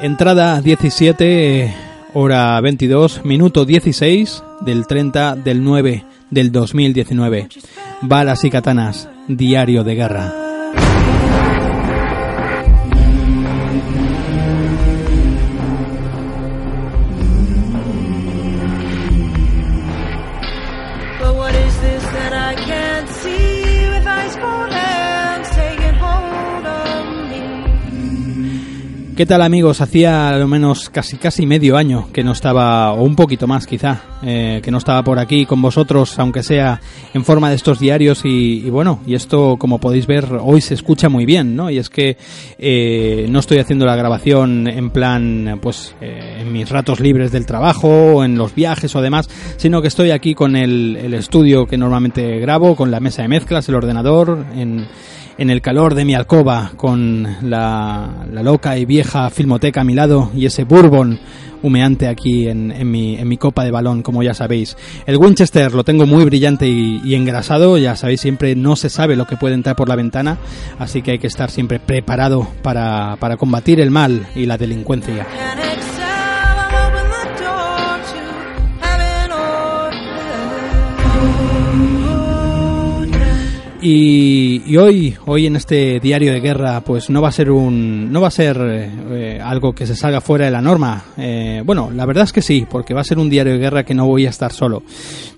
[0.00, 1.74] Entrada 17,
[2.14, 7.48] hora 22, minuto 16 del 30 del 9 del 2019.
[8.00, 10.49] Balas y katanas, diario de guerra.
[29.20, 29.82] ¿Qué tal amigos?
[29.82, 34.00] Hacía al menos casi casi medio año que no estaba, o un poquito más quizá,
[34.22, 36.80] eh, que no estaba por aquí con vosotros, aunque sea
[37.12, 41.10] en forma de estos diarios y, bueno, y esto como podéis ver hoy se escucha
[41.10, 41.68] muy bien, ¿no?
[41.68, 42.16] Y es que
[42.58, 47.44] eh, no estoy haciendo la grabación en plan, pues, eh, en mis ratos libres del
[47.44, 51.66] trabajo, o en los viajes o demás, sino que estoy aquí con el, el estudio
[51.66, 54.86] que normalmente grabo, con la mesa de mezclas, el ordenador, en
[55.40, 60.30] en el calor de mi alcoba, con la, loca y vieja filmoteca a mi lado
[60.34, 61.18] y ese bourbon
[61.62, 64.76] humeante aquí en, mi, copa de balón, como ya sabéis.
[65.06, 69.26] El Winchester lo tengo muy brillante y, engrasado, ya sabéis, siempre no se sabe lo
[69.26, 70.36] que puede entrar por la ventana,
[70.78, 75.26] así que hay que estar siempre preparado para, para combatir el mal y la delincuencia.
[83.82, 88.20] Y, hoy, hoy en este diario de guerra, pues no va a ser un, no
[88.20, 91.02] va a ser eh, algo que se salga fuera de la norma.
[91.16, 93.84] Eh, bueno, la verdad es que sí, porque va a ser un diario de guerra
[93.84, 94.82] que no voy a estar solo.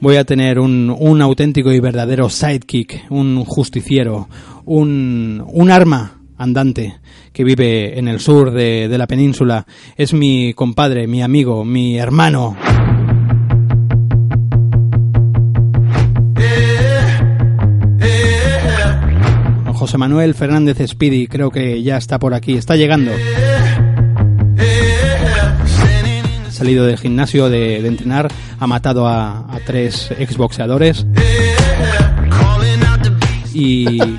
[0.01, 4.29] Voy a tener un, un auténtico y verdadero sidekick, un justiciero,
[4.65, 6.97] un, un arma andante
[7.33, 9.67] que vive en el sur de, de la península.
[9.97, 12.57] Es mi compadre, mi amigo, mi hermano.
[19.83, 23.11] José Manuel Fernández Speedy, creo que ya está por aquí, está llegando.
[26.47, 28.29] Ha salido del gimnasio de, de entrenar,
[28.61, 31.05] ha matado a, a tres exboxeadores
[33.53, 34.19] y, y,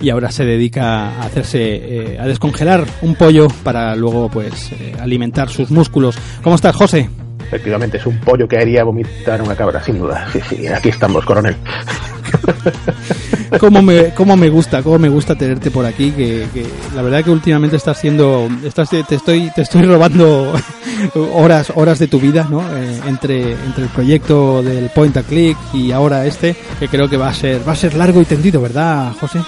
[0.00, 4.94] y ahora se dedica a hacerse, eh, a descongelar un pollo para luego pues eh,
[5.00, 6.16] alimentar sus músculos.
[6.44, 7.10] ¿Cómo estás, José?
[7.44, 10.28] Efectivamente, es un pollo que haría vomitar una cabra, sin duda.
[10.32, 11.56] Sí, sí, aquí estamos, coronel.
[13.58, 17.24] cómo me, cómo me gusta, cómo me gusta tenerte por aquí, que, que la verdad
[17.24, 20.52] que últimamente estás siendo, estás, te estoy, te estoy robando
[21.34, 22.60] horas, horas de tu vida, ¿no?
[22.60, 27.16] Eh, entre, entre el proyecto del Point and Click y ahora este, que creo que
[27.16, 29.40] va a ser, va a ser largo y tendido, ¿verdad, José?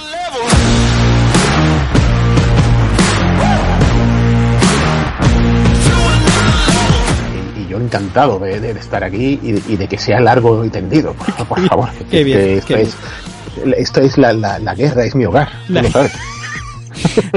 [7.56, 10.70] Y, yo encantado de, de estar aquí y de, y de que sea largo y
[10.70, 11.88] tendido, por, por favor.
[12.10, 12.96] Qué bien, qué es,
[13.76, 15.48] esto es la, la, la guerra, es mi hogar.
[15.68, 16.12] La- lo sabes.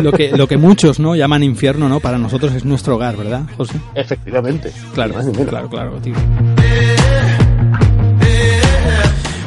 [0.01, 1.15] Lo que, lo que muchos, ¿no?
[1.17, 1.99] Llaman infierno, ¿no?
[1.99, 3.73] Para nosotros es nuestro hogar, ¿verdad, José?
[3.93, 4.71] Efectivamente.
[4.93, 5.15] Claro,
[5.49, 6.13] claro, claro, tío.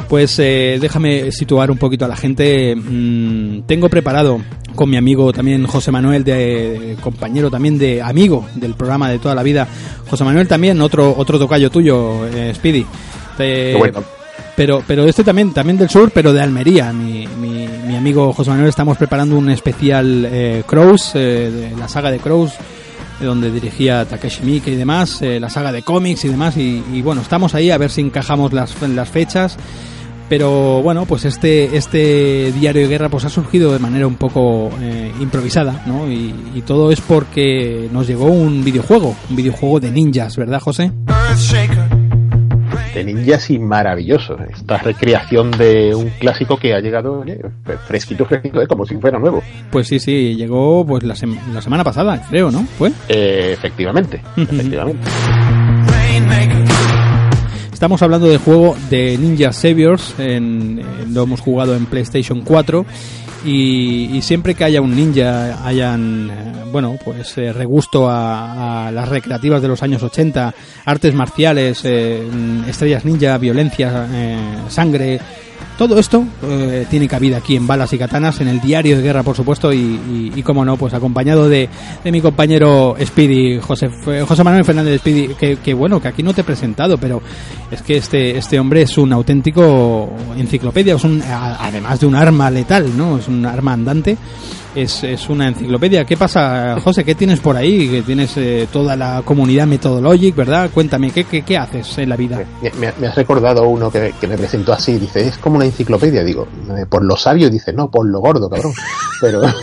[0.07, 2.75] Pues eh, déjame situar un poquito a la gente.
[2.75, 4.39] Mm, tengo preparado
[4.75, 9.17] con mi amigo también José Manuel, de, de compañero también de amigo del programa de
[9.17, 9.67] toda la vida.
[10.07, 12.85] José Manuel también, otro otro tocayo tuyo, eh, Speedy.
[13.35, 14.03] Te- Qué bueno.
[14.55, 16.93] Pero, pero este también, también del sur, pero de Almería.
[16.93, 21.87] Mi, mi, mi amigo José Manuel estamos preparando un especial eh, Crows, eh, de la
[21.87, 22.53] saga de Crows,
[23.21, 26.57] eh, donde dirigía Takeshi Miike y demás, eh, la saga de cómics y demás.
[26.57, 29.57] Y, y bueno, estamos ahí a ver si encajamos las, las fechas.
[30.29, 34.71] Pero bueno, pues este, este diario de guerra pues ha surgido de manera un poco
[34.81, 36.09] eh, improvisada, ¿no?
[36.09, 40.91] Y, y todo es porque nos llegó un videojuego, un videojuego de ninjas, ¿verdad, José?
[42.93, 44.37] De ninjas y maravilloso.
[44.51, 47.39] Esta recreación de un clásico que ha llegado oye,
[47.87, 49.41] fresquito, fresquito, eh, como si fuera nuevo.
[49.71, 52.63] Pues sí, sí, llegó pues la, sem- la semana pasada, creo, ¿no?
[52.77, 52.91] ¿Fue?
[53.09, 55.09] Eh, efectivamente, efectivamente.
[57.71, 62.85] Estamos hablando del juego de Ninja Saviors, en, eh, lo hemos jugado en PlayStation 4
[63.43, 68.91] y, y siempre que haya un ninja, hayan, eh, bueno, pues eh, regusto a, a
[68.91, 70.53] las recreativas de los años 80,
[70.85, 74.37] artes marciales, eh, mm, estrellas ninja, violencia, eh,
[74.69, 75.19] sangre,
[75.77, 79.23] todo esto eh, tiene cabida aquí en Balas y Katanas, en el diario de guerra,
[79.23, 81.67] por supuesto, y, y, como no, pues acompañado de,
[82.03, 86.23] de mi compañero Speedy, José, F- José Manuel Fernández Speedy, que, que bueno, que aquí
[86.23, 87.21] no te he presentado, pero
[87.71, 92.49] es que este, este hombre es un auténtico enciclopedia, es un, además de un arma
[92.51, 93.17] letal, ¿no?
[93.17, 94.17] Es un arma andante,
[94.75, 96.05] es, es una enciclopedia.
[96.05, 97.03] ¿Qué pasa, José?
[97.03, 97.87] ¿Qué tienes por ahí?
[97.89, 100.69] Que tienes eh, toda la comunidad Methodologic, ¿verdad?
[100.73, 102.41] Cuéntame, ¿qué, qué, qué haces en la vida?
[102.61, 105.65] Me, me- me has recordado uno que, que me presentó así, dice, es como una
[105.65, 106.47] enciclopedia, digo,
[106.77, 108.73] eh, por lo sabio, dice, no, por lo gordo, cabrón.
[109.21, 109.41] Pero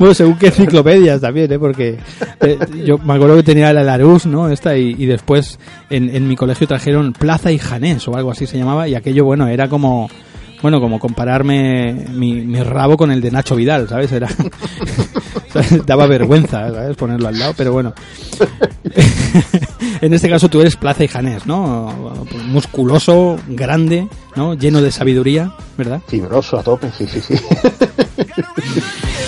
[0.00, 1.58] Bueno, según qué enciclopedias también, ¿eh?
[1.58, 1.98] Porque
[2.40, 4.48] eh, yo me acuerdo que tenía la Larus, ¿no?
[4.48, 5.58] Esta, y, y después
[5.90, 9.26] en, en mi colegio trajeron Plaza y Janés o algo así se llamaba, y aquello,
[9.26, 10.08] bueno, era como,
[10.62, 14.10] bueno, como compararme mi, mi rabo con el de Nacho Vidal, ¿sabes?
[14.12, 14.28] Era,
[15.52, 15.84] ¿sabes?
[15.84, 16.96] daba vergüenza, ¿sabes?
[16.96, 17.92] Ponerlo al lado, pero bueno.
[20.00, 22.24] en este caso tú eres Plaza y Janés, ¿no?
[22.46, 24.54] Musculoso, grande, ¿no?
[24.54, 26.00] Lleno de sabiduría, ¿verdad?
[26.06, 27.34] fibroso a tope, sí, sí, sí.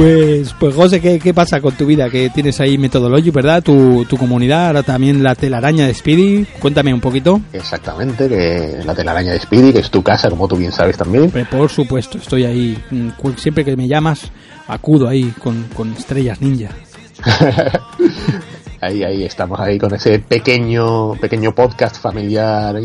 [0.00, 2.08] Pues, pues José, ¿qué, qué pasa con tu vida?
[2.08, 3.62] Que tienes ahí Methodology, ¿verdad?
[3.62, 6.46] Tu, tu comunidad, ahora también la telaraña de Speedy.
[6.58, 7.38] Cuéntame un poquito.
[7.52, 11.30] Exactamente, que la telaraña de Speedy, que es tu casa, como tú bien sabes también.
[11.50, 12.78] Por supuesto, estoy ahí.
[12.90, 14.32] mm, Siempre que me llamas,
[14.68, 16.70] acudo ahí con, con estrellas ninja.
[18.82, 22.76] Ahí, ahí estamos ahí con ese pequeño, pequeño podcast familiar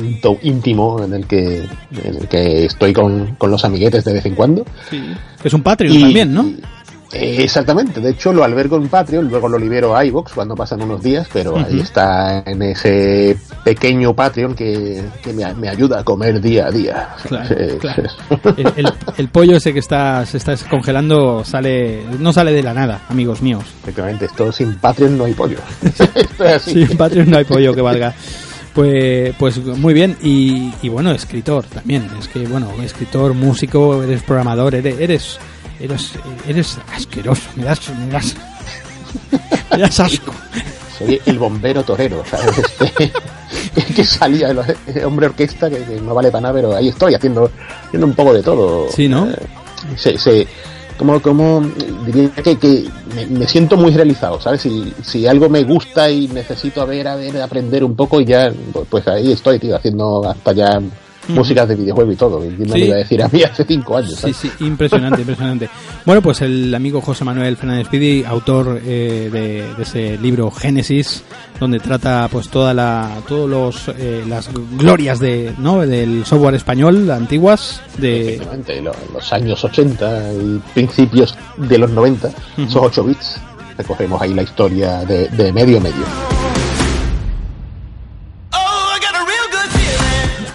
[0.41, 1.59] íntimo en el que,
[2.03, 4.65] en el que estoy con, con los amiguetes de vez en cuando.
[5.41, 6.43] Que es un Patreon Y- también, ¿no?
[6.43, 6.59] y-
[7.13, 10.81] eh, exactamente, de hecho lo albergo en Patreon, luego lo libero a iVoox cuando pasan
[10.81, 16.03] unos días, pero ahí está en ese pequeño Patreon que, que me, me ayuda a
[16.03, 17.09] comer día a día.
[17.27, 18.03] Claro, claro.
[18.57, 22.73] El, el- el pollo ese que está, se está congelando sale, no sale de la
[22.73, 23.63] nada, amigos míos.
[23.83, 25.57] Efectivamente, esto sin Patreon no hay pollo.
[25.83, 26.71] Esto es así.
[26.73, 28.13] Sí, en Patreon no hay pollo que valga.
[28.73, 32.09] Pues, pues muy bien, y, y bueno, escritor también.
[32.19, 35.39] Es que, bueno, escritor, músico, eres programador, eres, eres,
[35.79, 36.11] eres,
[36.47, 38.35] eres asqueroso, me das, me das,
[39.71, 40.33] me das asco.
[40.97, 42.57] Soy el bombero torero, ¿sabes?
[42.57, 43.11] Este,
[43.93, 44.59] que salía el,
[45.05, 47.49] hombre orquesta, que, que no vale para nada, pero ahí estoy haciendo,
[47.87, 48.87] haciendo un poco de todo.
[48.91, 49.29] Sí, ¿no?
[49.29, 49.35] Eh,
[49.97, 50.47] se, se-
[50.97, 51.61] como, como
[52.05, 54.61] diría que, que me, me siento muy realizado, ¿sabes?
[54.61, 58.25] Si, si algo me gusta y necesito a ver, a ver, aprender un poco, y
[58.25, 60.81] ya, pues, pues ahí estoy, tío, haciendo hasta ya
[61.29, 62.39] músicas de videojuego y todo.
[62.39, 62.83] ¿Quién me Sí.
[62.85, 64.11] iba a decir a mí hace cinco años?
[64.15, 64.37] Sí, ¿sabes?
[64.37, 65.69] sí, impresionante, impresionante.
[66.05, 71.23] Bueno, pues el amigo José Manuel Fernández Pidi, autor eh, de, de ese libro Génesis,
[71.59, 75.79] donde trata pues toda la, todos los eh, las glorias de, ¿no?
[75.81, 78.41] del software español antiguas de
[79.13, 83.37] los años 80 y principios de los 90, esos 8 bits,
[83.77, 86.44] recogemos ahí la historia de, de medio medio.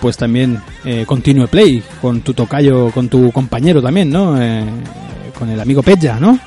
[0.00, 4.40] Pues también eh, Continue Play con tu tocayo, con tu compañero también, ¿no?
[4.40, 4.64] Eh,
[5.38, 6.38] con el amigo Peja, ¿no?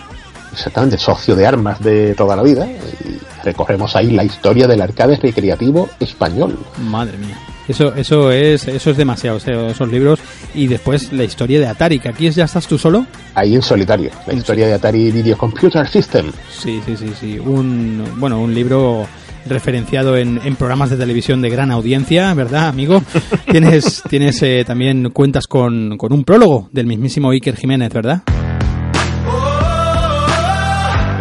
[0.51, 2.67] Exactamente, socio de armas de toda la vida.
[2.67, 6.57] Y recorremos ahí la historia del arcade recreativo español.
[6.77, 7.38] Madre mía.
[7.67, 10.19] Eso, eso es, eso es demasiado, esos libros.
[10.53, 13.05] Y después la historia de Atari, que aquí ya estás tú solo.
[13.36, 16.31] Ahí en solitario, la historia de Atari Video Computer System.
[16.51, 17.39] Sí, sí, sí, sí.
[17.39, 19.07] Un, bueno, un libro
[19.45, 23.01] referenciado en, en programas de televisión de gran audiencia, ¿verdad, amigo?
[23.50, 28.23] tienes, tienes eh, también cuentas con, con un prólogo del mismísimo Iker Jiménez, ¿verdad?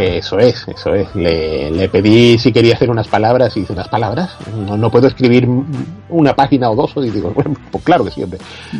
[0.03, 1.15] Eso es, eso es.
[1.15, 4.37] Le, le pedí si quería hacer unas palabras y hice unas palabras.
[4.67, 5.49] No, no puedo escribir
[6.09, 6.93] una página o dos.
[6.97, 8.27] Y digo, bueno, pues claro que.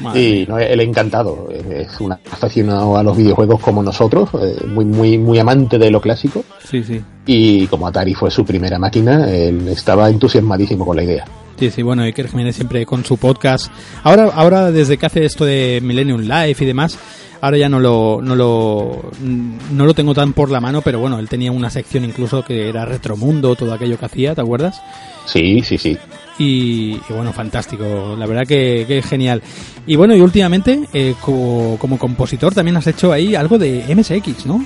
[0.03, 1.49] Madre Y no, él encantado.
[1.51, 6.01] Es un aficionado a los videojuegos como nosotros, eh, muy, muy, muy amante de lo
[6.01, 6.45] clásico.
[6.65, 7.01] Sí, sí.
[7.27, 11.25] Y como Atari fue su primera máquina, él estaba entusiasmadísimo con la idea.
[11.59, 13.71] Sí, sí, bueno, Iker Jiménez siempre con su podcast.
[14.03, 16.99] Ahora, ahora desde que hace esto de Millennium Life y demás,
[17.43, 21.19] ahora ya no lo, no lo, no lo tengo tan por la mano, pero bueno,
[21.19, 24.81] él tenía una sección incluso que era Retromundo, todo aquello que hacía, ¿te acuerdas?
[25.27, 25.99] Sí, sí, sí.
[26.39, 29.43] Y, y bueno, fantástico, la verdad que, que genial.
[29.89, 34.47] Y bueno, y últimamente, eh, como, como compositor también has hecho ahí algo de MSX,
[34.47, 34.65] ¿no?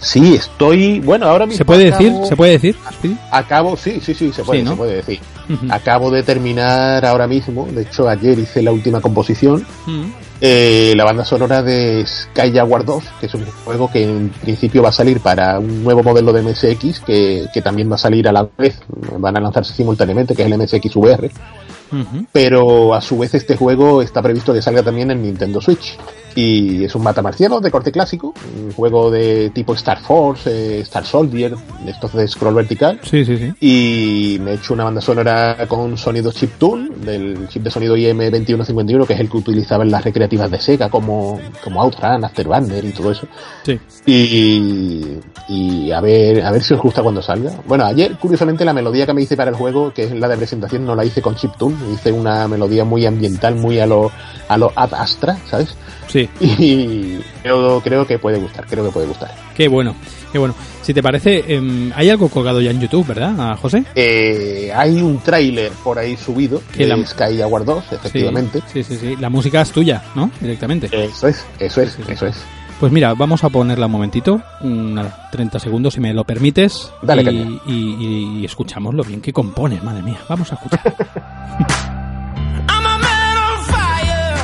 [0.00, 1.00] Sí, estoy.
[1.00, 1.58] Bueno, ahora mismo.
[1.58, 2.26] ¿Se puede acabo- decir?
[2.28, 2.76] ¿Se puede decir?
[3.32, 4.70] Acabo, sí, sí, sí, se puede, Sí, ¿no?
[4.72, 5.20] se puede decir.
[5.70, 9.64] Acabo de terminar ahora mismo, de hecho ayer hice la última composición,
[10.42, 14.82] eh, la banda sonora de Sky Jaguar 2, que es un juego que en principio
[14.82, 18.28] va a salir para un nuevo modelo de MSX, que, que también va a salir
[18.28, 18.78] a la vez,
[19.18, 21.30] van a lanzarse simultáneamente, que es el MSX VR,
[22.32, 25.96] Pero a su vez este juego está previsto que salga también en Nintendo Switch.
[26.34, 28.32] Y es un matamarciano de corte clásico,
[28.64, 31.54] un juego de tipo Star Force, eh, Star Soldier,
[31.84, 33.52] estos de scroll vertical, Sí, sí, sí.
[33.60, 39.06] y me he hecho una banda sonora con sonido chiptune del chip de sonido IM2151
[39.06, 42.92] que es el que utilizaba en las recreativas de Sega como, como Outrun, Afterburner y
[42.92, 43.26] todo eso
[43.64, 43.80] Sí.
[44.06, 45.18] y,
[45.48, 49.06] y a ver a ver si os gusta cuando salga bueno ayer curiosamente la melodía
[49.06, 51.34] que me hice para el juego que es la de presentación no la hice con
[51.34, 54.10] chiptune hice una melodía muy ambiental muy a lo
[54.48, 55.74] a lo Ad Astra ¿sabes?
[56.08, 56.28] Sí.
[56.40, 59.96] y creo, creo que puede gustar creo que puede gustar Qué bueno.
[60.30, 60.54] Qué bueno.
[60.82, 63.82] Si te parece, em, hay algo colgado ya en YouTube, ¿verdad, José?
[63.94, 68.60] Eh, hay un tráiler por ahí subido Que de la- Sky Jaguar 2, efectivamente.
[68.72, 69.16] Sí, sí, sí.
[69.16, 70.30] La música es tuya, ¿no?
[70.40, 70.86] Directamente.
[70.92, 72.12] Eso es, eso es, Sí, sí.
[72.12, 72.36] eso es.
[72.80, 76.92] Pues mira, vamos a ponerla un momentito, nada, 30 segundos si me lo permites.
[77.02, 80.18] Dale, y, y, y- y escuchamos lo bien que compone, madre mía.
[80.28, 80.80] Vamos a escuchar.
[82.68, 84.38] I'm a man on fire.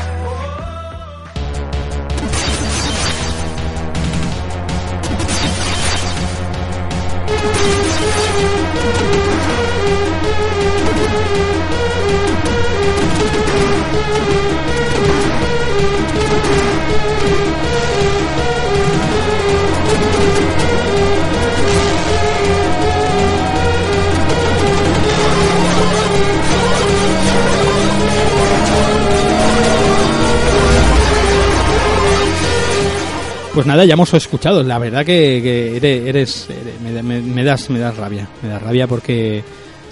[33.55, 34.63] Pues nada, ya hemos escuchado.
[34.65, 35.41] La verdad que,
[35.81, 36.49] que eres,
[36.83, 39.45] me, me- me das, me das rabia, me das rabia porque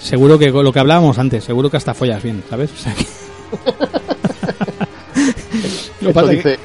[0.02, 2.71] seguro que lo que hablábamos antes, seguro que hasta follas bien, ¿sabes?
[2.73, 3.06] O sea que-
[6.00, 6.59] Lo que Eso que- dice,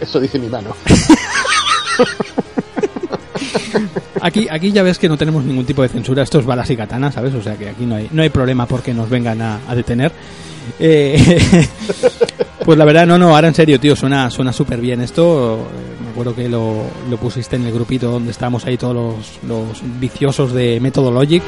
[0.00, 0.70] eso dice mi mano.
[4.20, 6.22] Aquí, aquí ya ves que no tenemos ningún tipo de censura.
[6.22, 7.34] Esto es balas y katanas, ¿sabes?
[7.34, 10.12] O sea que aquí no hay, no hay problema porque nos vengan a, detener.
[10.78, 11.66] Eh,
[12.64, 15.56] pues la verdad, no, no, ahora en serio, tío, suena suena súper bien esto.
[15.56, 19.38] Eh, Me acuerdo que lo, lo pusiste en el grupito donde estábamos ahí todos los,
[19.48, 21.42] los viciosos de Methodologic.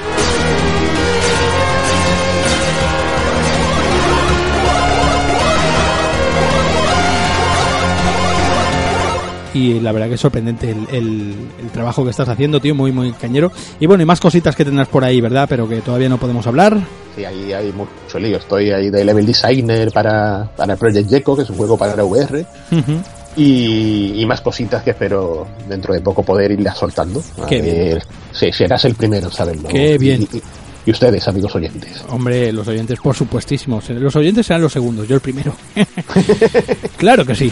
[9.56, 12.92] Y la verdad que es sorprendente el, el- el trabajo que estás haciendo, tío, muy,
[12.92, 13.50] muy cañero.
[13.80, 15.46] Y bueno, y más cositas que tendrás por ahí, ¿verdad?
[15.48, 16.76] Pero que todavía no podemos hablar.
[17.14, 18.36] Sí, ahí hay mucho lío.
[18.36, 22.44] Estoy ahí de level designer para, para Project Gecko, que es un juego para VR.
[22.72, 22.92] Ujú.
[23.38, 27.22] Y, y más cositas que espero dentro de poco poder irle soltando.
[27.42, 27.76] A Qué bien.
[27.76, 29.68] ver, Sí, serás el primero en saberlo.
[29.68, 30.26] Qué bien.
[30.32, 30.42] Y, y-
[30.86, 32.04] y ustedes, amigos oyentes.
[32.10, 33.90] Hombre, los oyentes, por supuestísimos.
[33.90, 35.52] Los oyentes serán los segundos, yo el primero.
[36.96, 37.50] claro que sí.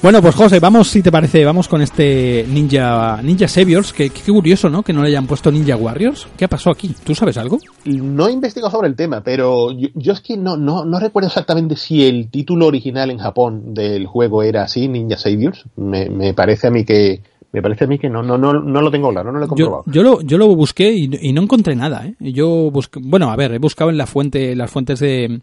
[0.00, 4.32] Bueno, pues José, vamos, si te parece, vamos con este Ninja Ninja Saviors, que, que
[4.32, 4.84] curioso, ¿no?
[4.84, 6.28] Que no le hayan puesto Ninja Warriors.
[6.36, 6.94] ¿Qué ha pasado aquí?
[7.04, 7.58] ¿Tú sabes algo?
[7.84, 11.26] No he investigado sobre el tema, pero yo, yo es que no, no, no recuerdo
[11.26, 15.64] exactamente si el título original en Japón del juego era así, Ninja Saviors.
[15.76, 18.80] Me, me parece a mí que me parece a mí que no, no, no, no
[18.80, 19.84] lo tengo claro, no lo he Yo, comprobado.
[19.86, 22.14] yo lo, yo lo busqué y, y no encontré nada, ¿eh?
[22.20, 25.40] Yo busqué, bueno, a ver, he buscado en la fuente, las fuentes de,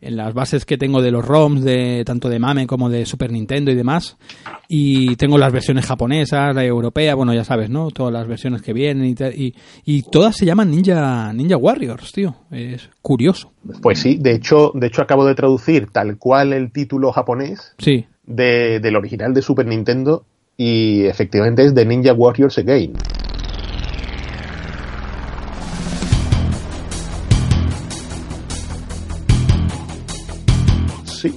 [0.00, 3.32] en las bases que tengo de los ROMs, de tanto de Mame como de Super
[3.32, 4.16] Nintendo y demás,
[4.68, 7.90] y tengo las versiones japonesas, la europea, bueno, ya sabes, ¿no?
[7.90, 12.34] Todas las versiones que vienen y, y, y todas se llaman Ninja, Ninja Warriors, tío.
[12.50, 13.52] Es curioso.
[13.82, 18.06] Pues sí, de hecho, de hecho acabo de traducir tal cual el título japonés Sí.
[18.24, 20.24] de, del original de Super Nintendo
[20.56, 22.92] y efectivamente es de Ninja Warriors Again.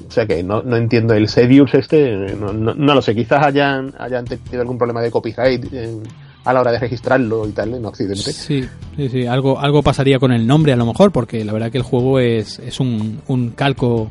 [0.10, 3.46] O sea que no, no entiendo el Saviors este, no, no, no lo sé, quizás
[3.46, 6.04] hayan, hayan tenido algún problema de copyright en-
[6.46, 8.32] a la hora de registrarlo y tal en Occidente.
[8.34, 8.64] Sí,
[8.96, 9.28] sí, sí.
[9.28, 12.18] Algo, algo pasaría con el nombre a lo mejor, porque la verdad que el juego
[12.20, 14.10] es, es un, un calco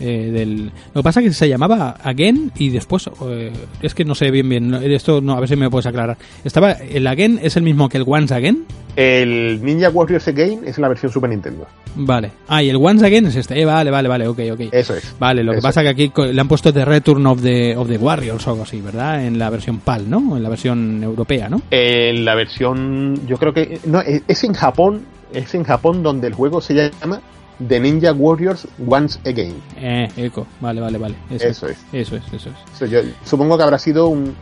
[0.00, 0.66] eh, del...
[0.94, 3.08] Lo que pasa es que se llamaba Again y después...
[3.28, 3.52] eh,
[3.82, 4.74] es que no sé bien bien.
[4.74, 6.16] Esto no, a ver si me puedes aclarar.
[6.44, 6.72] Estaba...
[6.72, 8.64] ¿El Again es el mismo que el Once Again?
[8.96, 11.66] El Ninja Warriors Again es la versión Super Nintendo.
[11.94, 12.32] Vale.
[12.48, 13.60] Ah, y el Once Again es este.
[13.60, 14.60] Eh, vale, vale, vale, ok, ok.
[14.72, 15.14] Eso es.
[15.18, 17.98] Vale, lo que pasa que aquí le han puesto The Return of the, of the
[17.98, 19.24] Warriors o algo así, ¿verdad?
[19.24, 20.36] En la versión PAL, ¿no?
[20.36, 21.62] En la versión europea, ¿no?
[21.70, 25.02] En la versión, yo creo que no, es es en Japón,
[25.32, 27.20] es en Japón donde el juego se llama
[27.68, 29.54] The Ninja Warriors Once Again.
[29.76, 30.46] Eh, eco.
[30.60, 31.14] Vale, vale, vale.
[31.30, 31.78] Eso es.
[31.92, 32.56] Eso es, eso es.
[32.74, 34.34] Eso yo supongo que habrá sido un,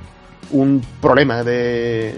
[0.52, 2.14] un problema de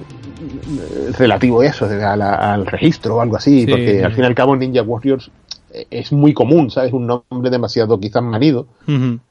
[1.19, 4.03] relativo a eso, de- a la- al registro o algo así, Sí, porque sí.
[4.05, 5.31] al fin y al cabo Ninja Warriors
[5.73, 6.93] eh, es muy común, ¿sabes?
[6.93, 8.67] Un nombre demasiado quizás manido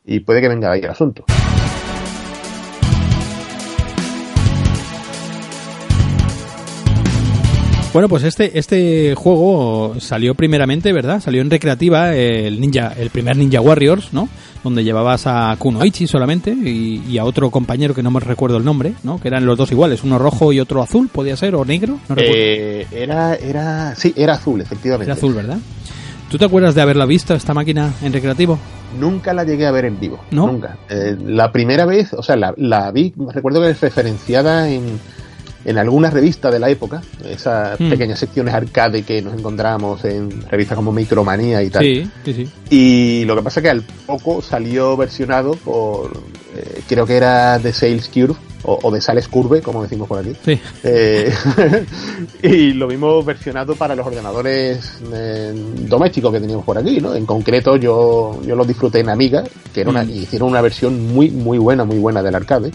[0.06, 1.26] y puede que venga ahí el asunto.
[7.92, 11.20] Bueno, pues este, este juego salió primeramente, ¿verdad?
[11.22, 14.30] Salió en recreativa el ninja, el primer Ninja Warriors, ¿no?
[14.64, 18.64] Donde llevabas a Kunoichi solamente y, y a otro compañero que no me recuerdo el
[18.64, 19.20] nombre, ¿no?
[19.20, 22.16] Que eran los dos iguales, uno rojo y otro azul, podía ser, o negro, no
[22.16, 22.38] recuerdo.
[22.38, 25.10] Eh, era, era, sí, era azul, efectivamente.
[25.10, 25.58] Era azul, ¿verdad?
[26.30, 28.60] ¿Tú te acuerdas de haberla visto esta máquina en recreativo?
[29.00, 30.20] Nunca la llegué a ver en vivo.
[30.30, 30.46] ¿No?
[30.46, 30.78] Nunca.
[30.90, 35.00] Eh, la primera vez, o sea, la, la vi, recuerdo que es referenciada en,
[35.66, 37.90] en alguna revista de la época, esas Hmm.
[37.90, 41.84] pequeñas secciones arcade que nos encontramos en revistas como Micromanía y tal.
[41.84, 42.50] Sí, sí, sí.
[42.70, 46.12] Y lo que pasa es que al poco salió versionado por,
[46.56, 50.20] eh, creo que era The Sales Curve, o, o de Sales Curve, como decimos por
[50.20, 50.34] aquí.
[50.44, 51.32] Sí, Eh,
[52.44, 55.54] y lo mismo versionado para los ordenadores eh,
[55.88, 57.16] domésticos que teníamos por aquí, ¿no?
[57.16, 60.10] En concreto yo, yo lo disfruté en Amiga, que era una, Mm.
[60.10, 62.72] y hicieron una versión muy, muy buena, muy buena del arcade.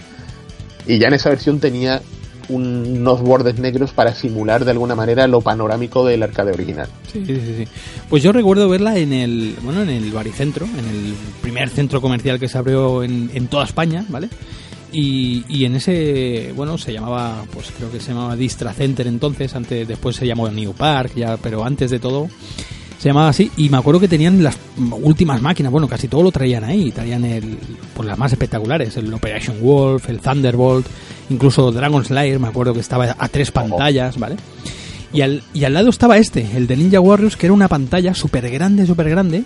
[0.86, 2.00] Y ya en esa versión tenía
[2.48, 6.88] un- unos bordes negros para simular de alguna manera lo panorámico del arcade original.
[7.12, 7.68] Sí, sí, sí, sí.
[8.08, 12.38] Pues yo recuerdo verla en el, bueno, en el baricentro, en el primer centro comercial
[12.40, 14.28] que se abrió en, en toda España, ¿vale?
[14.92, 19.52] Y, y en ese, bueno, se llamaba, pues creo que se llamaba Distra Center entonces,
[19.56, 22.28] antes, después se llamó New Park, ya, pero antes de todo
[22.98, 24.56] se llamaba así y me acuerdo que tenían las
[25.02, 27.58] últimas máquinas, bueno, casi todo lo traían ahí, traían el,
[27.94, 30.86] pues las más espectaculares, el Operation Wolf, el Thunderbolt,
[31.30, 34.36] incluso Dragon Slayer, me acuerdo que estaba a tres pantallas, ¿vale?
[35.12, 38.14] Y al, y al lado estaba este, el de Ninja Warriors, que era una pantalla
[38.14, 39.44] súper grande, súper grande.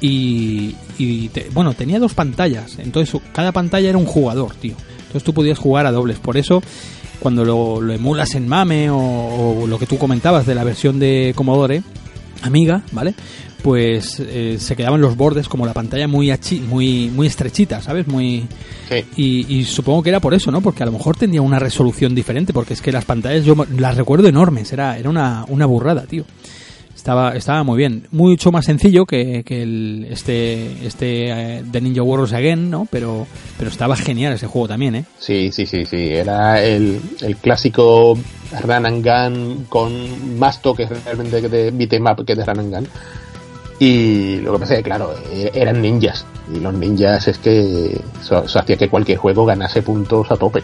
[0.00, 2.78] Y, y te- bueno, tenía dos pantallas.
[2.78, 4.74] Entonces, cada pantalla era un jugador, tío.
[4.98, 6.18] Entonces tú podías jugar a dobles.
[6.18, 6.62] Por eso,
[7.18, 10.98] cuando lo, lo emulas en MAME o, o lo que tú comentabas de la versión
[10.98, 11.82] de Commodore,
[12.42, 13.14] Amiga, ¿vale?
[13.62, 18.06] Pues eh, se quedaban los bordes como la pantalla muy achi- muy muy estrechita, ¿sabes?
[18.06, 18.46] Muy
[18.88, 19.04] Sí.
[19.16, 20.60] y, y supongo que era por eso, ¿no?
[20.60, 23.96] Porque a lo mejor tenía una resolución diferente, porque es que las pantallas yo las
[23.96, 26.24] recuerdo enormes, era, era una, una burrada, tío.
[26.96, 28.06] Estaba, estaba muy bien.
[28.10, 32.86] Mucho más sencillo que, que el, este, este eh, de Ninja Warriors Again, ¿no?
[32.90, 35.04] Pero, pero estaba genial ese juego también, ¿eh?
[35.18, 35.96] Sí, sí, sí, sí.
[36.10, 38.18] Era el, el clásico
[38.62, 42.74] Run and Gun con más toques realmente que de beat'em up que de Run and
[42.74, 42.88] Gun.
[43.80, 46.24] Y lo que pasa es que, claro, e- eran ninjas.
[46.54, 50.62] Y los ninjas es que eso, eso hacía que cualquier juego ganase puntos a tope.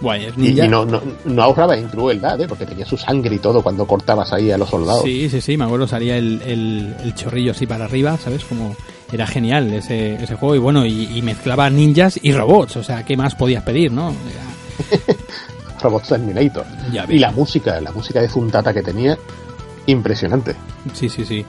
[0.00, 0.64] Guay, es Y, ninja.
[0.64, 2.46] y no, no, no ahorraba en crueldad, ¿eh?
[2.48, 5.02] porque tenía su sangre y todo cuando cortabas ahí a los soldados.
[5.02, 8.44] Sí, sí, sí, me acuerdo, salía el, el, el chorrillo así para arriba, ¿sabes?
[8.44, 8.76] Como
[9.12, 13.04] era genial ese, ese juego y bueno, y, y mezclaba ninjas y robots, o sea,
[13.04, 14.10] ¿qué más podías pedir, no?
[14.10, 15.14] Era-
[15.82, 16.64] Robots Terminator.
[16.92, 19.18] Ya Y la música, la música de Zuntata que tenía,
[19.86, 20.54] impresionante.
[20.94, 21.44] Sí, sí, sí.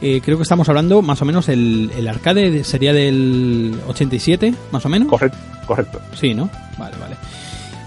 [0.00, 4.54] Eh, creo que estamos hablando más o menos el, el arcade de- sería del 87,
[4.70, 5.08] más o menos.
[5.08, 6.00] Correcto, correcto.
[6.14, 6.48] Sí, ¿no?
[6.78, 7.16] Vale, vale.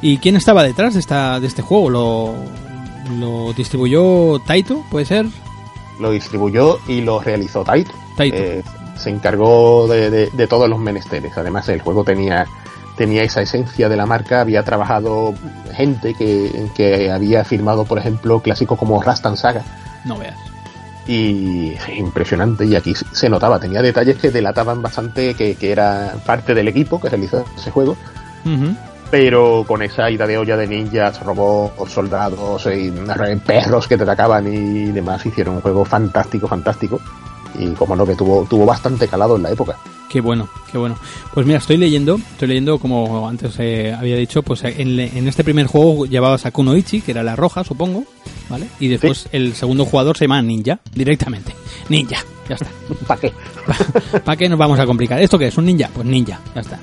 [0.01, 1.89] ¿Y quién estaba detrás de esta de este juego?
[1.89, 2.33] ¿Lo,
[3.19, 5.25] lo distribuyó Taito, puede ser?
[5.99, 7.91] Lo distribuyó y lo realizó Taito.
[8.17, 8.37] Taito.
[8.37, 8.63] Eh,
[8.97, 11.37] se encargó de, de- de todos los menesteres.
[11.37, 12.45] Además, el juego tenía,
[12.97, 14.41] tenía esa esencia de la marca.
[14.41, 15.33] Había trabajado
[15.73, 19.63] gente que, que había firmado, por ejemplo, clásicos como Rastan Saga.
[20.03, 20.35] No veas.
[21.11, 22.65] Y impresionante.
[22.65, 27.01] Y aquí se notaba, tenía detalles que delataban bastante que, que era parte del equipo
[27.01, 27.97] que realizó ese juego.
[28.45, 28.73] Ujú.
[29.09, 32.89] Pero con esa ida de olla de ninjas, robots, soldados, y
[33.45, 36.97] perros que te atacaban y demás, hicieron un juego fantástico, fantástico.
[37.59, 39.75] Y como no, que tuvo, tuvo bastante calado en la época.
[40.09, 40.95] Qué bueno, qué bueno.
[41.33, 45.27] Pues mira, estoy leyendo, estoy leyendo como antes eh, había dicho, pues en, le- en
[45.27, 48.03] este primer juego llevabas a Kunoichi, que era la roja, supongo,
[48.51, 48.67] ¿vale?
[48.79, 51.53] Y después el segundo jugador se llama Ninja, directamente.
[51.89, 52.67] Ninja, ya está.
[53.07, 53.31] ¿Para qué?
[54.25, 55.19] ¿Para qué nos vamos a complicar?
[55.21, 55.57] ¿Esto qué es?
[55.57, 55.89] ¿Un ninja?
[55.93, 56.79] Pues ninja, ya está.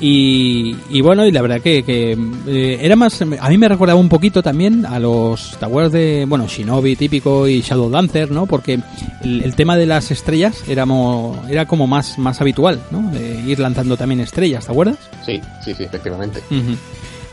[0.00, 3.20] Y, y bueno, y la verdad que, que, eh, era más.
[3.20, 6.24] A mí me recordaba un poquito también a los Towers de.
[6.28, 8.46] Bueno, Shinobi típico y Shadow Dancer, ¿no?
[8.46, 8.78] Porque
[9.24, 13.10] el, el tema de las estrellas era, mo- era como más, más habitual, ¿no?
[13.10, 14.98] De ir lanzando también estrellas, ¿te acuerdas?
[15.26, 16.40] Sí, sí, sí, efectivamente.
[16.48, 16.76] Ujú.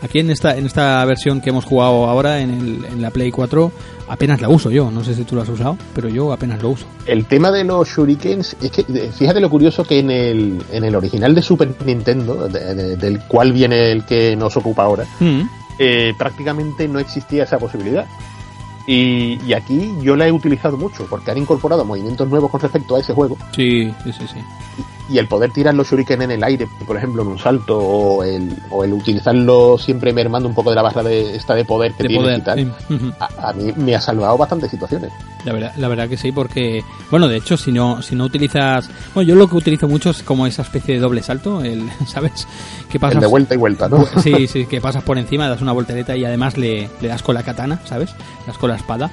[0.02, 3.32] Aquí en esta, en esta versión que hemos jugado ahora en, el, en la Play
[3.32, 3.72] 4,
[4.08, 4.92] apenas la uso yo.
[4.92, 6.86] No sé si tú la has usado, pero yo apenas lo uso.
[7.08, 10.84] El tema de los shurikens, es que eh, fíjate lo curioso que en el, en
[10.84, 15.06] el original de Super Nintendo, de- de- del cual viene el que nos ocupa ahora,
[15.20, 15.42] Mm.
[15.80, 18.06] eh, prácticamente no existía esa posibilidad.
[18.88, 22.96] Y, y aquí yo la he utilizado mucho porque han incorporado movimientos nuevos con respecto
[22.96, 24.40] a ese juego Sí, sí, sí, sí.
[25.10, 28.24] Y el poder tirar los shuriken en el aire, por ejemplo, en un salto, o
[28.24, 31.94] el, o el utilizarlo siempre mermando un poco de la barra de esta de poder
[31.94, 32.40] que De tiene poder.
[32.40, 33.12] y tal, sí.
[33.20, 35.12] A, a mí me ha salvado bastantes situaciones.
[35.44, 38.90] La verdad, la verdad que sí, porque, bueno, de hecho, si no, si no utilizas,
[39.14, 42.48] bueno, yo lo que utilizo mucho es como esa especie de doble salto, el, ¿sabes?
[42.90, 44.06] Que pasas, El de vuelta y vuelta, ¿no?
[44.24, 47.36] sí, sí, que pasas por encima, das una voltereta y además le, le das con
[47.36, 48.12] la katana, ¿sabes?
[48.42, 49.12] Le das con la espada.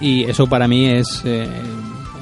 [0.00, 1.46] Y eso para mí es, eh,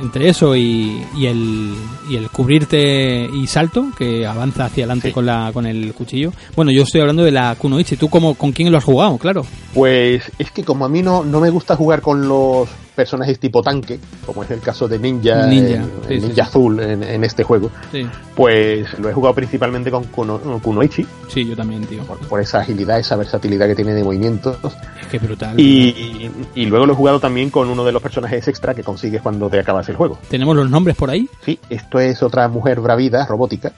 [0.00, 1.74] entre eso y, y el,
[2.08, 5.14] y el cubrirte y salto, que avanza hacia adelante Sí.
[5.14, 6.32] con, la, con el cuchillo.
[6.56, 9.16] Bueno, yo estoy hablando de la Kunoichi, ¿tú cómo, con quién lo has jugado?
[9.18, 9.44] Claro.
[9.74, 13.62] Pues es que como a mí no, no me gusta jugar con los personajes tipo
[13.62, 16.48] tanque, como es el caso de Ninja, Ninja, el, sí, el sí, Ninja sí.
[16.50, 21.46] Azul en, en este juego, Sí, pues lo he jugado principalmente con Kuno, Kunoichi, sí,
[21.46, 22.02] yo también, tío.
[22.02, 24.56] por, por esa agilidad, esa versatilidad que tiene de movimientos.
[25.00, 25.58] Es que brutal.
[25.60, 29.22] Y, y luego lo he jugado también con uno de los personajes extra que consigues
[29.22, 30.18] cuando te acabas el juego.
[30.28, 31.28] ¿Tenemos los nombres por ahí?
[31.44, 33.72] Sí, esto es otra mujer bravida, robótica,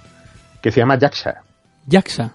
[0.63, 1.43] que se llama Jaksha.
[1.89, 2.33] Jaxa.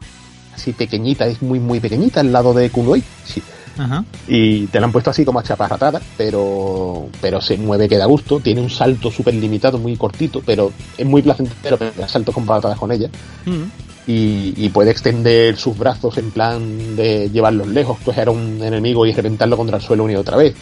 [0.53, 3.41] Así pequeñita, es muy muy pequeñita al lado de Kunoichi.
[3.77, 4.05] Ajá.
[4.27, 8.39] Y te la han puesto así como achaparratada, pero, pero se mueve que da gusto.
[8.39, 12.79] Tiene un salto súper limitado, muy cortito, pero es muy placentero pegar saltos con patadas
[12.79, 13.09] con ella.
[13.45, 13.63] Mm.
[14.07, 19.05] Y, y puede extender sus brazos en plan de llevarlos lejos, coger a un enemigo
[19.05, 20.55] y reventarlo contra el suelo una y otra vez.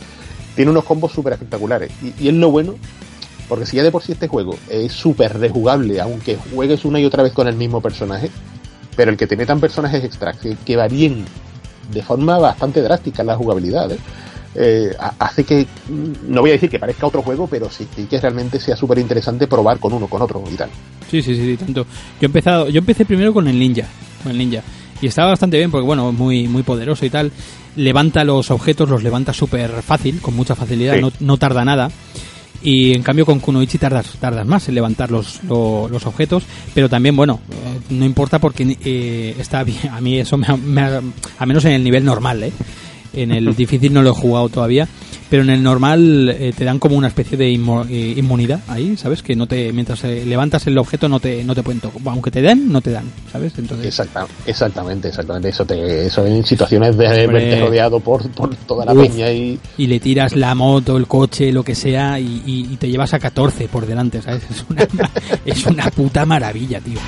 [0.55, 1.91] Tiene unos combos súper espectaculares.
[2.01, 2.75] Y, y es lo bueno,
[3.49, 7.05] porque si ya de por sí este juego es súper rejugable, aunque juegues una y
[7.05, 8.31] otra vez con el mismo personaje,
[8.95, 11.25] pero el que tiene tan personajes extras que, que varíen
[11.91, 13.97] de forma bastante drástica la jugabilidad, ¿eh?
[14.55, 15.65] Eh, ha- hace que,
[16.27, 18.99] no voy a decir que parezca otro juego, pero sí, sí que realmente sea súper
[18.99, 20.69] interesante probar con uno, con otro y tal.
[21.09, 21.83] Sí, sí, sí, tanto.
[21.83, 21.87] Yo
[22.21, 23.87] he empezado, yo empecé primero con el ninja,
[24.21, 24.61] con el ninja.
[25.01, 27.31] Y estaba bastante bien porque, bueno, muy, muy poderoso y tal.
[27.75, 31.01] Levanta los objetos, los levanta súper fácil, con mucha facilidad, Sí.
[31.01, 31.89] no, no tarda nada.
[32.63, 36.87] Y en cambio con Kunoichi tardas, tardas más en levantar los, lo- los objetos, pero
[36.89, 41.45] también, bueno, eh, no importa porque eh, está bien, a mí eso me, me a
[41.45, 42.51] menos en el nivel normal, ¿eh?
[43.13, 44.87] En el difícil no lo he jugado todavía,
[45.33, 48.95] pero en el normal eh, te dan como una especie de inmo- eh, inmunidad ahí,
[48.97, 49.23] ¿sabes?
[49.23, 52.29] Que no te mientras eh, levantas el objeto no te no te pueden tocar, aunque
[52.29, 53.51] te den, no te dan, ¿sabes?
[53.57, 55.49] Entonces Exacta- exactamente, exactamente.
[55.49, 59.07] Eso, te, eso en situaciones de verte rodeado por, por toda la Uf.
[59.07, 62.77] peña y y le tiras la moto, el coche, lo que sea y, y- y
[62.77, 64.43] te llevas a 14 por delante, ¿sabes?
[64.51, 64.87] Es una,
[65.47, 66.99] es una puta maravilla, tío.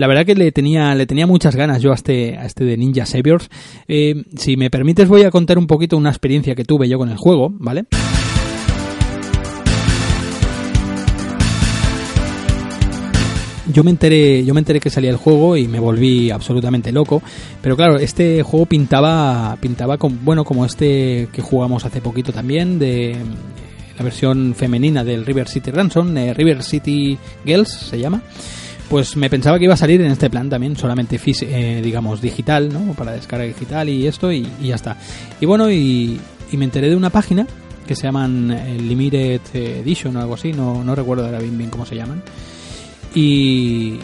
[0.00, 2.78] La verdad que le tenía, le tenía muchas ganas yo a este, a este de
[2.78, 3.50] Ninja Saviors.
[3.86, 7.10] Eh, si me permites voy a contar un poquito una experiencia que tuve yo con
[7.10, 7.84] el juego, ¿vale?
[13.70, 17.22] Yo me enteré, yo me enteré que salía el juego y me volví absolutamente loco.
[17.60, 22.78] Pero claro, este juego pintaba, pintaba con, bueno, como este que jugamos hace poquito también,
[22.78, 23.16] de eh,
[23.98, 28.22] la versión femenina del River City Ransom, eh, River City Girls se llama.
[28.90, 32.72] Pues me pensaba que iba a salir en este plan también, solamente eh, digamos digital,
[32.72, 32.92] ¿no?
[32.94, 34.96] Para descarga digital y esto y, y ya está.
[35.40, 37.46] Y bueno, y, y me enteré de una página
[37.86, 41.70] que se llaman eh, Limited Edition o algo así, no, no recuerdo ahora bien, bien
[41.70, 42.20] cómo se llaman.
[43.14, 44.00] Y,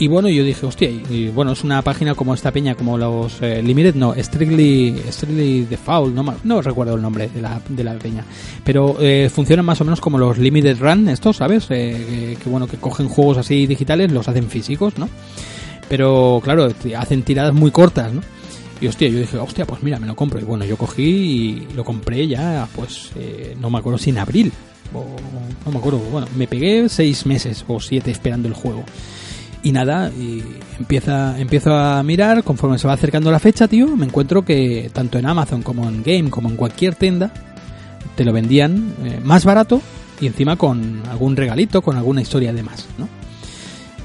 [0.00, 3.40] y bueno, yo dije, hostia, y, bueno, es una página como esta peña, como los
[3.42, 7.94] eh, Limited, no, Strictly, Strictly Foul, no, no recuerdo el nombre de la, de la
[7.94, 8.24] peña,
[8.64, 11.66] pero eh, funcionan más o menos como los Limited Run, estos, ¿sabes?
[11.70, 15.08] Eh, que, que, bueno, que cogen juegos así digitales, los hacen físicos, ¿no?
[15.88, 18.22] Pero claro, hacen tiradas muy cortas, ¿no?
[18.80, 20.40] Y hostia, yo dije, hostia, pues mira, me lo compro.
[20.40, 24.18] Y bueno, yo cogí y lo compré ya, pues, eh, no me acuerdo si en
[24.18, 24.52] abril.
[24.94, 25.04] O,
[25.66, 28.84] no me acuerdo, bueno, me pegué seis meses o siete esperando el juego.
[29.62, 30.42] Y nada, y
[30.78, 35.18] empieza, empiezo a mirar, conforme se va acercando la fecha, tío, me encuentro que tanto
[35.18, 37.30] en Amazon como en Game, como en cualquier tienda,
[38.16, 39.82] te lo vendían eh, más barato
[40.18, 43.06] y encima con algún regalito, con alguna historia de más, ¿no?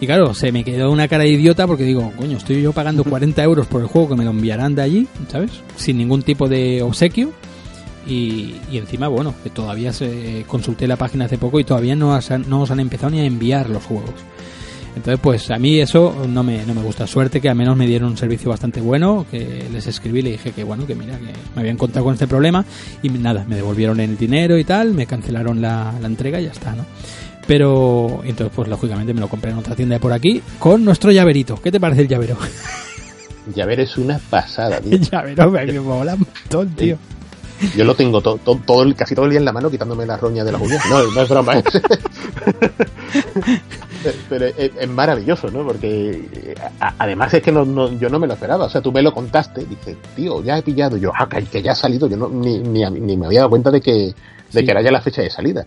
[0.02, 3.06] Y claro, se me quedó una cara de idiota porque digo, coño, estoy yo pagando
[3.06, 5.52] 40 euros por el juego que me lo enviarán de allí, ¿sabes?
[5.78, 7.32] Sin ningún tipo de obsequio.
[8.06, 12.14] Y, y encima, bueno, que todavía se, consulté la página hace poco y todavía no,
[12.14, 14.14] has- no os han empezado ni a enviar los juegos.
[14.96, 17.06] Entonces, pues a mí eso no me, no me gusta.
[17.06, 20.32] Suerte que al menos me dieron un servicio bastante bueno, que les escribí y le
[20.32, 22.64] dije que bueno, que mira, que me habían encontrado con este problema
[23.04, 26.52] y nada, me devolvieron el dinero y tal, me cancelaron la, la entrega y ya
[26.52, 26.86] está, ¿no?
[27.46, 31.12] Pero entonces, pues lógicamente me lo compré en otra tienda de por aquí con nuestro
[31.12, 31.60] llaverito.
[31.62, 32.38] ¿Qué te parece el llavero?
[33.54, 34.94] Llaver es una pasada, tío.
[34.98, 36.98] El llavero me, me mola un montón, tío.
[37.78, 40.06] Yo lo tengo to- to- todo, el- casi todo el día en la mano quitándome
[40.06, 40.84] la roña de las uñas.
[40.90, 41.54] No, no es broma.
[41.60, 41.64] es-
[44.30, 45.66] Pero es, es maravilloso, ¿no?
[45.66, 48.66] Porque a- además es que no, no- yo no me lo esperaba.
[48.66, 50.98] O sea, tú me lo contaste, dices, tío, ya he pillado.
[50.98, 52.08] Yo, ah, que, ya ha salido.
[52.08, 54.14] Yo no, ni, ni, ni me había dado cuenta de que, de
[54.50, 54.64] Sí.
[54.66, 55.66] que era ya la fecha de salida.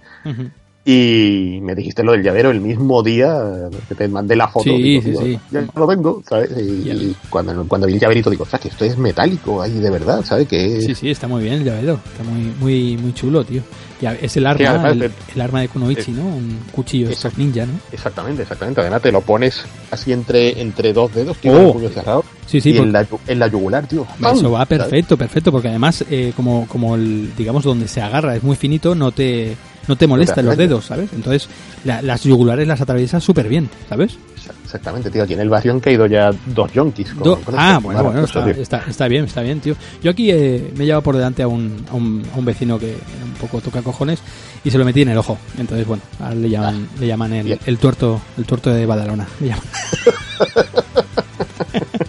[0.90, 4.70] Y me dijiste lo del llavero el mismo día que te mandé la foto.
[4.70, 5.38] Sí, digo, sí, tío, sí.
[5.50, 6.50] Ya lo tengo, ¿sabes?
[6.58, 10.24] Y, cuando, cuando vi el llaverito digo, ostras, que esto es metálico ahí de verdad,
[10.24, 10.48] ¿sabes?
[10.48, 12.00] Que Sí, sí, está muy bien el llavero.
[12.10, 13.60] Está muy, muy, muy chulo, tío.
[14.00, 16.22] Ya, es el Sí, arma, además el, arma de Kunoichi, ¿no?
[16.26, 17.72] Un cuchillo estos ninja, ¿no?
[17.92, 18.80] Exactamente, exactamente.
[18.80, 21.66] Además te lo pones así entre, entre dos dedos, tío, Oh.
[21.66, 22.24] el puño cerrado.
[22.48, 24.06] Sí, sí, y en, la, en la yugular, tío.
[24.32, 28.42] Eso va perfecto, perfecto, porque además, eh, como, como el, digamos, donde se agarra es
[28.42, 29.54] muy finito, no te,
[29.86, 31.10] no te molesta en los dedos, ¿sabes?
[31.14, 31.46] Entonces,
[31.84, 34.16] la- las yugulares las atraviesas súper bien, ¿sabes?
[34.64, 35.24] Exactamente, tío.
[35.24, 37.10] Aquí en el barrio han caído ya dos yonkis.
[37.12, 37.80] con- Do- con ah, esto.
[37.82, 39.74] bueno, bueno, está, está, está bien, está bien, tío.
[40.02, 42.78] Yo aquí eh, me he llevado por delante a un, a un, a un vecino
[42.78, 44.20] que un poco toca cojones
[44.64, 45.36] y se lo metí en el ojo.
[45.58, 49.28] Entonces, bueno, ahora le llaman, le llaman el, Ah, el tuerto, el tuerto de Badalona.
[49.40, 49.64] le llaman.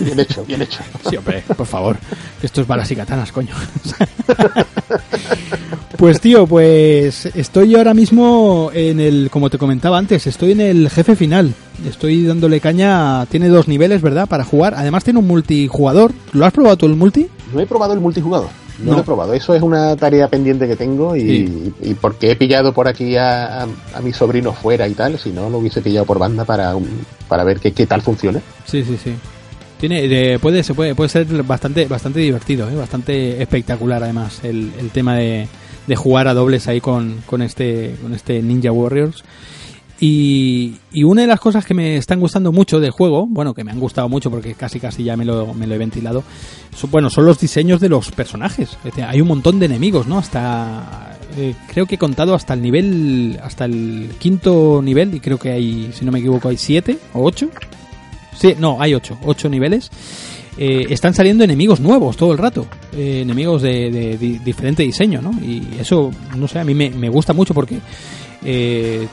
[0.00, 0.80] Bien hecho, bien hecho.
[1.08, 1.96] Sí, hombre, por favor.
[2.42, 3.54] Esto es balas y katanas, coño.
[5.96, 10.88] Pues tío, pues estoy ahora mismo en el, como te comentaba antes, estoy en el
[10.90, 11.52] jefe final.
[11.86, 14.26] Estoy dándole caña, tiene dos niveles, ¿verdad?
[14.28, 14.74] Para jugar.
[14.76, 16.12] Además tiene un multijugador.
[16.32, 17.28] ¿Lo has probado tú el multi?
[17.52, 18.48] No he probado el multijugador.
[18.78, 18.92] No, No.
[18.94, 19.34] lo he probado.
[19.34, 23.62] Eso es una tarea pendiente que tengo y, y porque he pillado por aquí a,
[23.64, 26.74] a, a mi sobrino fuera y tal, si no lo hubiese pillado por banda para,
[27.28, 28.40] para ver qué, qué tal funciona.
[28.64, 29.12] Sí, sí, sí.
[29.80, 32.74] Tiene, de- puede, se puede, puede ser bastante, bastante divertido, ¿eh?
[32.76, 35.48] bastante espectacular además el, el tema de,
[35.86, 39.24] de jugar a dobles ahí con, con este, con este Ninja Warriors.
[40.02, 43.64] Y, y una de las cosas que me están gustando mucho del juego, bueno, que
[43.64, 46.24] me han gustado mucho porque casi casi ya me lo, me lo he ventilado,
[46.74, 48.70] son, bueno, son los diseños de los personajes.
[48.78, 50.16] Es decir, hay un montón de enemigos, ¿no?
[50.16, 55.36] Hasta, eh, creo que he contado hasta el nivel, hasta el quinto nivel y creo
[55.38, 57.50] que hay, si no me equivoco, hay siete o ocho.
[58.40, 59.90] Sí, no, hay ocho, ocho niveles.
[60.58, 65.22] Eh, están saliendo enemigos nuevos todo el rato, eh, enemigos de, de di- diferente diseño,
[65.22, 65.30] ¿no?
[65.42, 67.78] Y eso, no sé, a mí me, me gusta mucho porque
[68.44, 69.06] eh,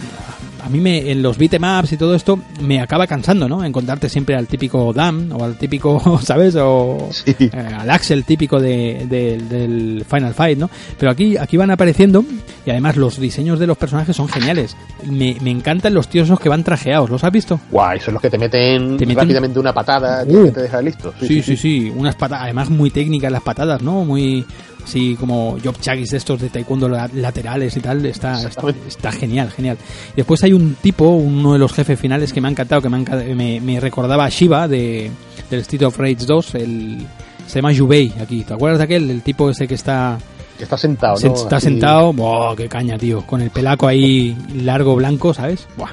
[0.67, 3.63] a mí me, en los beatemaps y todo esto me acaba cansando, ¿no?
[3.63, 6.55] Encontrarte siempre al típico Dam o al típico, ¿sabes?
[6.59, 7.33] O Sí.
[7.39, 10.69] eh, al Axel típico de, de- del Final Fight, ¿no?
[10.99, 12.25] Pero aquí, aquí van apareciendo
[12.65, 14.75] y además los diseños de los personajes son geniales.
[15.09, 17.59] Me, me encantan los tíos esos que van trajeados, ¿los has visto?
[17.71, 20.51] Guau, eso es los que te meten, Te meten- rápidamente una patada que Uh.
[20.51, 21.13] te deja listo.
[21.21, 24.03] Sí, sí, sí, unas patadas, además muy técnicas las patadas, ¿no?
[24.03, 24.45] Muy
[24.87, 29.11] así como job chagis de estos de taekwondo la- laterales y tal, está, está, está
[29.11, 29.77] genial, genial.
[30.15, 33.03] Después hay un tipo, uno de los jefes finales que me ha encantado, que me,
[33.35, 35.11] me, me recordaba a Shiva de,
[35.49, 37.05] del Street of Rage 2, el,
[37.45, 39.09] se llama Yubei aquí, ¿te acuerdas de aquel?
[39.11, 40.17] El tipo ese que está,
[40.57, 41.35] Que está sentado, se- ¿no?
[41.35, 43.21] está Así- sentado, ¡buah, qué caña, tío!
[43.23, 45.67] Con el pelaco ahí largo, blanco, ¿sabes?
[45.75, 45.89] ¡Buah!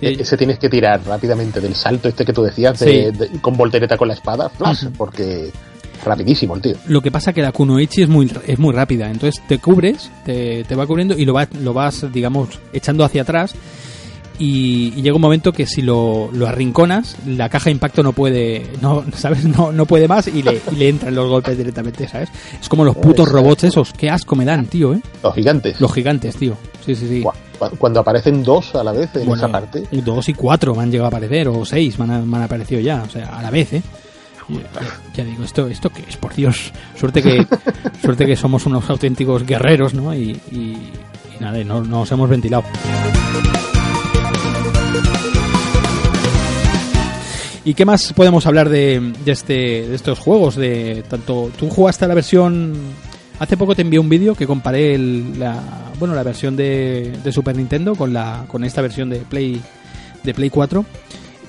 [0.00, 3.56] Eh, Ese tienes que tirar rápidamente del salto este que tú decías, de- de- con
[3.56, 5.50] voltereta con la espada, flash, porque
[6.04, 6.76] rapidísimo el tío.
[6.86, 10.64] Lo que pasa que la Kunoichi es muy es muy rápida, entonces te cubres, te,
[10.64, 13.54] te va cubriendo y lo vas, lo vas, digamos, echando hacia atrás
[14.38, 18.12] y, y llega un momento que si lo, lo arrinconas, la caja de impacto no
[18.12, 19.44] puede, no, ¿sabes?
[19.44, 22.30] No, no puede más y le, y le entran los golpes directamente, ¿sabes?
[22.60, 23.32] Es como los putos Exacto.
[23.36, 25.00] robots esos, qué asco me dan, tío, ¿eh?
[25.22, 25.80] Los gigantes.
[25.80, 26.56] Los gigantes, tío.
[26.84, 27.24] Sí, sí, sí.
[27.78, 30.90] Cuando aparecen dos a la vez en Bueno, esa parte, dos y cuatro me han
[30.90, 33.50] llegado a aparecer, o seis me han, me han aparecido ya, o sea, a la
[33.50, 33.82] vez, ¿eh?
[35.14, 36.72] Ya, digo, esto, esto qué es, por Dios.
[36.98, 37.46] Suerte que,
[38.02, 40.14] suerte que somos unos auténticos guerreros, ¿no?
[40.14, 42.64] Y, y, y nada, y no no nos hemos ventilado.
[47.64, 49.54] ¿Y qué más podemos hablar de, de este,
[49.88, 50.56] de estos juegos?
[50.56, 52.74] De tanto, tú jugaste la versión.
[53.38, 55.60] Hace poco te envié un vídeo que comparé el- la,
[55.98, 59.60] bueno, la versión de, de Super Nintendo con la, con esta versión de Play,
[60.24, 60.84] de Play 4.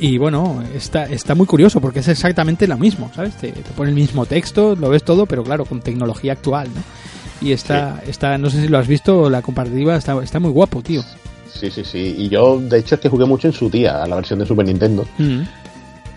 [0.03, 3.35] Y bueno, está, está muy curioso porque es exactamente lo mismo, ¿sabes?
[3.35, 6.81] Te, te pone el mismo texto, lo ves todo, pero claro, con tecnología actual, ¿no?
[7.39, 10.81] Y está, está no sé si lo has visto, la comparativa está, está muy guapo,
[10.81, 11.01] tío.
[11.47, 12.15] sí, sí, sí.
[12.17, 14.45] Y yo, de hecho, es que jugué mucho en su día a la versión de
[14.45, 15.05] Super Nintendo.
[15.17, 15.43] Mm.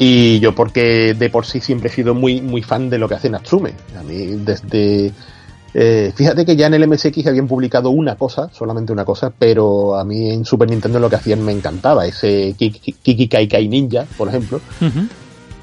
[0.00, 3.14] Y yo porque de por sí siempre he sido muy muy fan de lo que
[3.14, 3.72] hace Natsume.
[3.96, 5.12] A mí desde
[5.78, 9.94] Eh, fíjate que ya en el MSX habían publicado una cosa, solamente una cosa, pero
[9.94, 12.06] a mí en Super Nintendo lo que hacían me encantaba.
[12.06, 14.58] Ese Kiki Kai Kai Ninja, por ejemplo,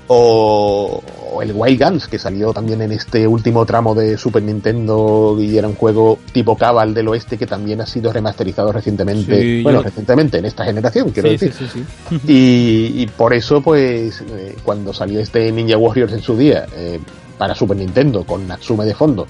[0.07, 1.01] o,
[1.33, 5.57] o el Wild Guns, que salió también en este último tramo de Super Nintendo y
[5.57, 9.41] era un juego tipo Cabal del Oeste que también ha sido remasterizado recientemente.
[9.41, 11.53] Sí, bueno, yo- recientemente, en esta generación, quiero Sí, decir.
[11.53, 12.17] sí, sí.
[12.27, 16.99] Y, y por eso, pues, eh, cuando salió este Ninja Warriors en su día eh,
[17.37, 19.25] para Super Nintendo con Natsume de fondo,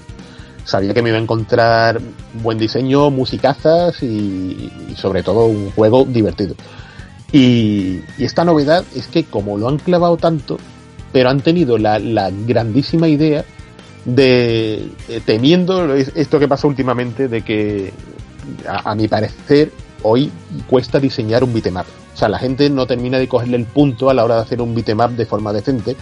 [0.64, 2.00] sabía que me iba a encontrar
[2.42, 4.06] buen diseño, musicazas y,
[4.90, 6.54] y sobre todo un juego divertido.
[7.32, 10.56] Y, y esta novedad es que como lo han clavado tanto,
[11.12, 13.44] pero han tenido la, la grandísima idea
[14.04, 17.92] de, eh, temiendo es- esto que pasa últimamente de que
[18.68, 19.72] a, a mi parecer
[20.02, 20.30] hoy
[20.68, 21.86] cuesta diseñar un beatmap.
[22.14, 24.60] O sea, la gente no termina de cogerle el punto a la hora de hacer
[24.62, 25.96] un beatmap de forma decente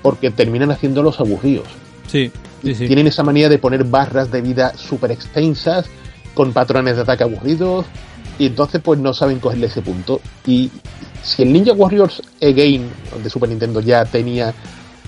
[0.00, 1.66] porque terminan haciéndolos aburridos.
[2.06, 2.30] Sí,
[2.62, 2.86] sí, sí.
[2.86, 5.86] Tienen esa manía de poner barras de vida súper extensas,
[6.34, 7.86] con patrones de ataque aburridos,
[8.38, 10.20] y entonces pues no saben cogerle ese punto.
[10.46, 10.70] Y
[11.22, 12.88] si el Ninja Warriors Again
[13.22, 14.54] de Super Nintendo ya tenía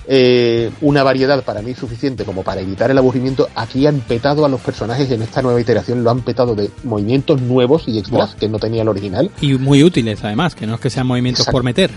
[0.05, 4.49] eh, una variedad para mí suficiente como para evitar el aburrimiento, aquí han petado a
[4.49, 8.49] los personajes en esta nueva iteración, lo han petado de movimientos nuevos y extras que
[8.49, 9.31] no tenía el original.
[9.41, 11.55] Y muy útiles, además, que no es que sean movimientos Exacto.
[11.55, 11.91] por meter.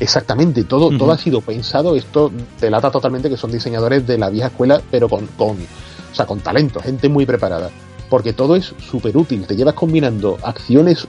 [0.00, 1.94] Exactamente, todo, todo ha sido pensado.
[1.96, 6.26] Esto delata totalmente que son diseñadores de la vieja escuela, pero con, con, o sea,
[6.26, 7.70] con talento, gente muy preparada.
[8.10, 9.46] Porque todo es súper útil.
[9.46, 11.06] Te llevas combinando acciones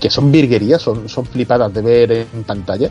[0.00, 2.90] que son virguerías, son, son flipadas de ver en pantalla.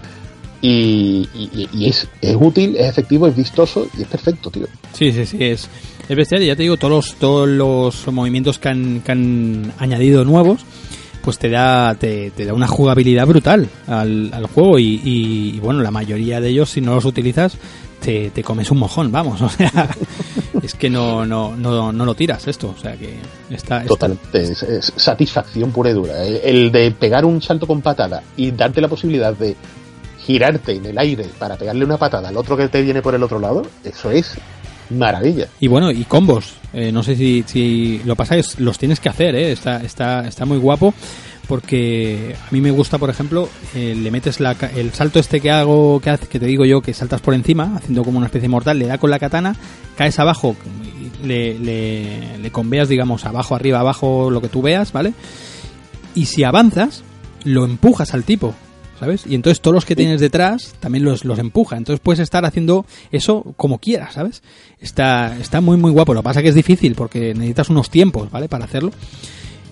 [0.62, 4.68] Y, y- y es, es útil, es efectivo, es vistoso y es perfecto, tío.
[4.94, 5.70] Sí, sí, sí, es,
[6.10, 6.44] es bestial.
[6.44, 10.62] Y ya te digo, todos los, todos los movimientos que han, que han añadido nuevos,
[11.30, 14.80] pues te da, te, te da una jugabilidad brutal al, juego.
[14.80, 17.56] Y, bueno, la mayoría de ellos, si no los utilizas,
[18.02, 19.40] te, comes un mojón, vamos.
[19.44, 19.90] O sea,
[20.64, 22.74] es que no, no, no, no lo tiras esto.
[22.76, 23.14] O sea que
[23.52, 23.84] está.
[23.84, 24.10] está-
[24.96, 26.26] satisfacción pura y dura.
[26.26, 29.56] El de pegar un salto con patada y darte la posibilidad de
[30.26, 33.22] girarte en el aire para pegarle una patada al otro que te viene por el
[33.22, 34.36] otro lado, eso es
[34.90, 35.48] maravilla.
[35.60, 36.54] Y bueno, y combos.
[36.74, 39.52] Eh, no sé si, si lo pasa es los tienes que hacer, ¿eh?
[39.52, 40.94] Está, está, está muy guapo.
[41.48, 45.50] Porque a mí me gusta, por ejemplo, eh, le metes la, el salto este que
[45.50, 48.78] hago, que, que te digo yo, que saltas por encima, haciendo como una especie mortal,
[48.78, 49.56] le da con la katana,
[49.98, 50.56] caes abajo,
[51.24, 55.16] le, le, le conveas, digamos, abajo, arriba, abajo, lo que tú veas, ¿vale?
[56.14, 57.02] Y si avanzas,
[57.44, 58.54] lo empujas al tipo,
[59.00, 59.26] ¿sabes?
[59.28, 61.78] Y entonces todos los que tienes detrás también los, los empuja.
[61.78, 64.42] Entonces puedes estar haciendo eso como quieras, ¿sabes?
[64.80, 66.14] Está, está muy, muy guapo.
[66.14, 68.50] Lo que pasa que es difícil porque necesitas unos tiempos, ¿vale?
[68.50, 68.92] Para hacerlo.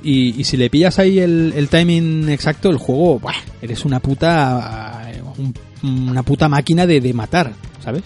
[0.04, 3.34] Y, y si le pillas ahí el, el timing exacto, el juego, ¡buah!
[3.62, 5.54] eres una puta, un-
[6.10, 7.52] una puta máquina de, de matar,
[7.84, 8.04] ¿sabes?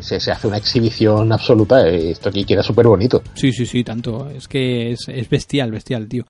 [0.00, 3.22] Se, se hace una exhibición absoluta, esto aquí queda súper bonito.
[3.34, 4.30] Sí, sí, sí, tanto.
[4.30, 6.24] Es que es, es bestial, bestial, tío.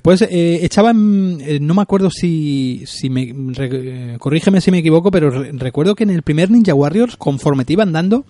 [0.00, 3.68] Después eh, echaba, en- eh, no me acuerdo si, si me, re-
[4.14, 7.66] eh, corrígeme si me equivoco, pero re- recuerdo que en el primer Ninja Warriors, conforme
[7.66, 8.24] te iban dando,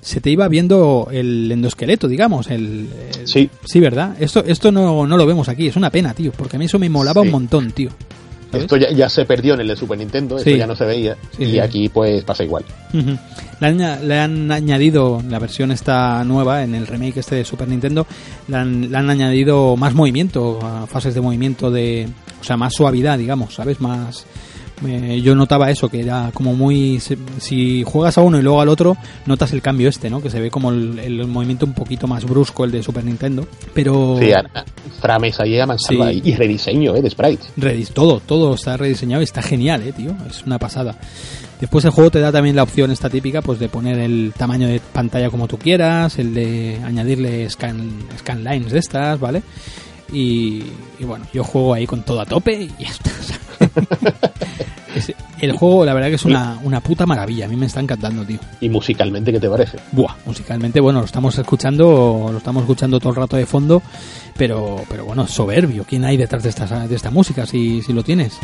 [0.00, 2.88] se te iba viendo el endoesqueleto, digamos, el,
[3.20, 3.50] el- Sí.
[3.66, 4.16] sí, ¿verdad?
[4.18, 6.78] Esto, esto no, no lo vemos aquí, es una pena, tío, porque a mí eso
[6.78, 7.26] me molaba Sí.
[7.28, 7.90] un montón, tío.
[8.52, 11.16] Esto ya, ya se perdió en el de Super Nintendo, esto ya no se veía,
[11.36, 11.58] Sí, y sí.
[11.60, 12.64] aquí pues pasa igual.
[12.92, 13.16] Ujú.
[13.60, 17.68] Le han, le han añadido la versión esta nueva en el remake este de Super
[17.68, 18.06] Nintendo
[18.48, 20.58] le han, le han añadido más movimiento
[20.90, 22.08] fases de movimiento de
[22.40, 24.24] o sea más suavidad digamos sabes más
[24.86, 27.00] Eh, yo notaba eso, que era como muy...
[27.38, 30.22] Si juegas a uno y luego al otro, notas el cambio este, ¿no?
[30.22, 33.46] Que se ve como el, el movimiento un poquito más brusco, el de Super Nintendo.
[33.74, 34.16] Pero...
[34.20, 34.30] Sí,
[35.00, 36.10] Frames ahí a mansalva.
[36.10, 36.22] Sí.
[36.24, 37.02] Y rediseño, ¿eh?
[37.02, 37.50] De sprites.
[37.58, 40.14] Redis- todo, todo está rediseñado y está genial, eh, tío.
[40.28, 40.96] Es una pasada.
[41.60, 44.66] Después el juego te da también la opción esta típica, pues de poner el tamaño
[44.66, 49.42] de pantalla como tú quieras, el de añadirle scan, scan lines de estas, ¿vale?
[50.12, 50.62] Y,
[50.98, 53.10] y bueno, yo juego ahí con todo a tope y ya está.
[54.94, 57.46] Es- el juego, la verdad que es una, una puta maravilla.
[57.46, 58.38] A mí me está encantando, tío.
[58.60, 59.78] Y musicalmente, ¿qué te parece?
[59.92, 63.80] Buah, musicalmente, bueno, lo estamos escuchando, lo estamos escuchando todo el rato de fondo,
[64.36, 65.84] pero, pero bueno, es soberbio.
[65.88, 68.36] ¿Quién hay detrás de esta, de esta música si, si lo tienes?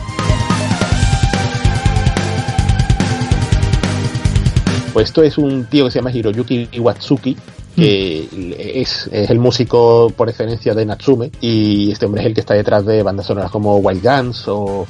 [4.93, 7.37] Pues esto es un tío que se llama Hiroyuki Iwatsuki,
[7.77, 12.41] que es, es el músico por excelencia de Natsume, y este hombre es el que
[12.41, 14.87] está detrás de bandas sonoras como Wild Guns o...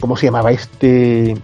[0.00, 1.34] ¿Cómo se llamaba este...?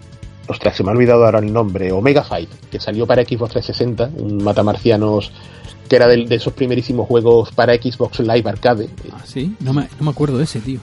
[0.48, 1.90] Ostras, se me ha olvidado ahora el nombre.
[1.92, 5.30] Omega Fight, que salió para Xbox 360, un matamarcianos
[5.88, 8.88] que era de, esos primerísimos juegos para Xbox Live Arcade.
[9.12, 10.80] Ah, sí, no me, no me acuerdo de ese, tío.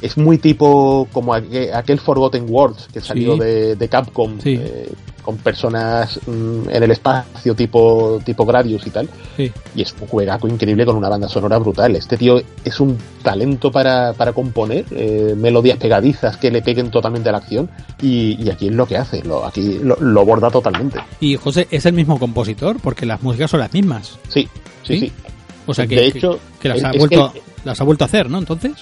[0.00, 3.40] Es muy tipo como aquel, aquel Forgotten Worlds que salió Sí.
[3.40, 4.58] de, de Capcom, Sí.
[4.60, 4.90] eh,
[5.22, 9.08] con personas mm, en el espacio tipo, tipo Gradius y tal.
[9.36, 9.50] Sí.
[9.74, 11.94] Y es un juegaco increíble con una banda sonora brutal.
[11.96, 17.28] Este tío es un talento para, para componer eh, melodías pegadizas que le peguen totalmente
[17.28, 17.70] a la acción.
[18.00, 20.98] Y, y aquí es lo que hace, lo, aquí lo, lo borda totalmente.
[21.20, 22.78] Y José, ¿es el mismo compositor?
[22.80, 24.18] Porque las músicas son las mismas.
[24.28, 24.48] Sí,
[24.82, 25.00] sí, ¿Sí?
[25.06, 25.12] sí.
[25.66, 28.04] O sea que, De que- hecho, que las, es- ha vuelto, que- las ha vuelto
[28.04, 28.38] a hacer, ¿no?
[28.38, 28.72] Entonces.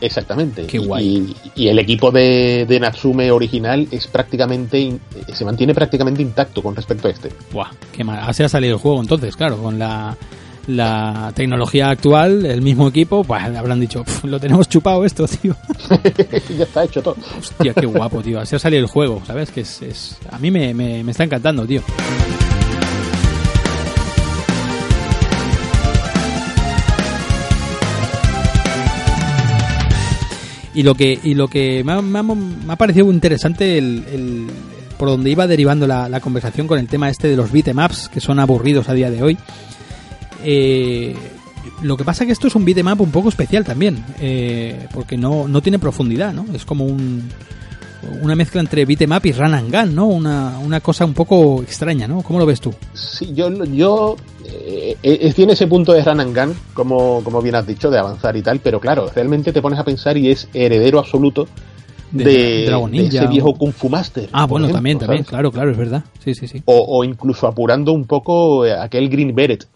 [0.00, 0.66] Exactamente.
[0.66, 1.36] Qué Y- guay.
[1.54, 5.00] Y, y el equipo de, de Natsume original es prácticamente in-
[5.32, 7.30] se mantiene prácticamente intacto con respecto a este.
[7.52, 8.20] Buah, qué mal.
[8.22, 10.16] Así ha salido el juego entonces, claro, con la,
[10.68, 15.56] la tecnología actual, el mismo equipo, pues habrán dicho, "Pf, lo tenemos chupado esto, tío.
[16.56, 17.16] ya está hecho todo.
[17.38, 18.38] Hostia, qué guapo, tío.
[18.40, 19.50] Así ha salido el juego, ¿sabes?
[19.50, 21.82] Que es, es- a mí me, me, me está encantando, tío.
[30.78, 34.46] Y lo que, y lo que me ha, me ha- parecido interesante el, el-
[34.96, 38.38] por donde iba derivando la, conversación con el tema este de los beatemaps, que son
[38.38, 39.36] aburridos a día de hoy.
[40.44, 41.16] Eh,
[41.82, 45.48] lo que pasa que esto es un beatmap un poco especial también, eh, porque no,
[45.48, 46.46] no tiene profundidad, ¿no?
[46.54, 47.24] Es como un,
[48.22, 50.06] una mezcla entre beatmap y run and gun, ¿no?
[50.06, 52.22] Una, una cosa un poco extraña, ¿no?
[52.22, 52.72] ¿Cómo lo ves tú?
[52.94, 54.16] Sí, yo
[54.50, 57.98] eh, eh, tiene ese punto de run and gun, como, como bien has dicho, de
[57.98, 61.46] avanzar y tal, pero claro, realmente te pones a pensar y es heredero absoluto
[62.10, 64.28] De ese viejo Kung Fu Master.
[64.32, 66.04] Ah, bueno, ejemplo, también, también, claro, claro, es verdad.
[66.24, 66.62] Sí, sí, sí.
[66.64, 69.66] O, o incluso apurando un poco eh, aquel Green Beret.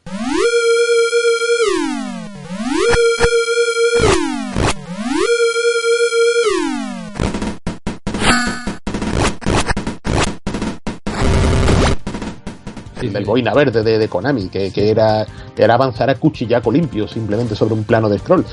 [13.09, 13.29] Sí, del sí.
[13.29, 15.27] boina verde de, de Konami, que, que era,
[15.57, 18.45] era avanzar a cuchillaco limpio, simplemente sobre un plano de scroll.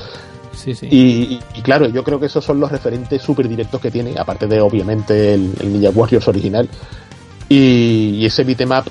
[0.52, 0.88] Sí, sí.
[0.90, 4.14] Y, y- y claro, yo creo que esos son los referentes súper directos que tiene,
[4.18, 6.68] aparte de obviamente el, el Ninja Warriors original.
[7.48, 8.86] Y, y ese beatmap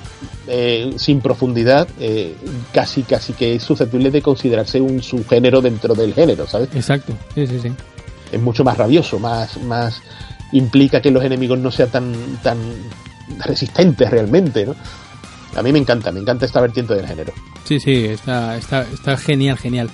[0.48, 2.36] eh, sin profundidad, eh,
[2.74, 6.68] casi casi que es susceptible de considerarse un subgénero dentro del género, ¿sabes?
[6.76, 7.72] Exacto, sí, sí, sí.
[8.32, 10.02] Es mucho más rabioso, más, más
[10.52, 12.12] implica que los enemigos no sean tan,
[12.44, 12.58] tan
[13.46, 14.76] resistentes realmente, ¿no?
[15.56, 17.34] A mí me encanta, me encanta esta vertiente del género.
[17.64, 19.90] Sí, sí, está, está, está genial, genial.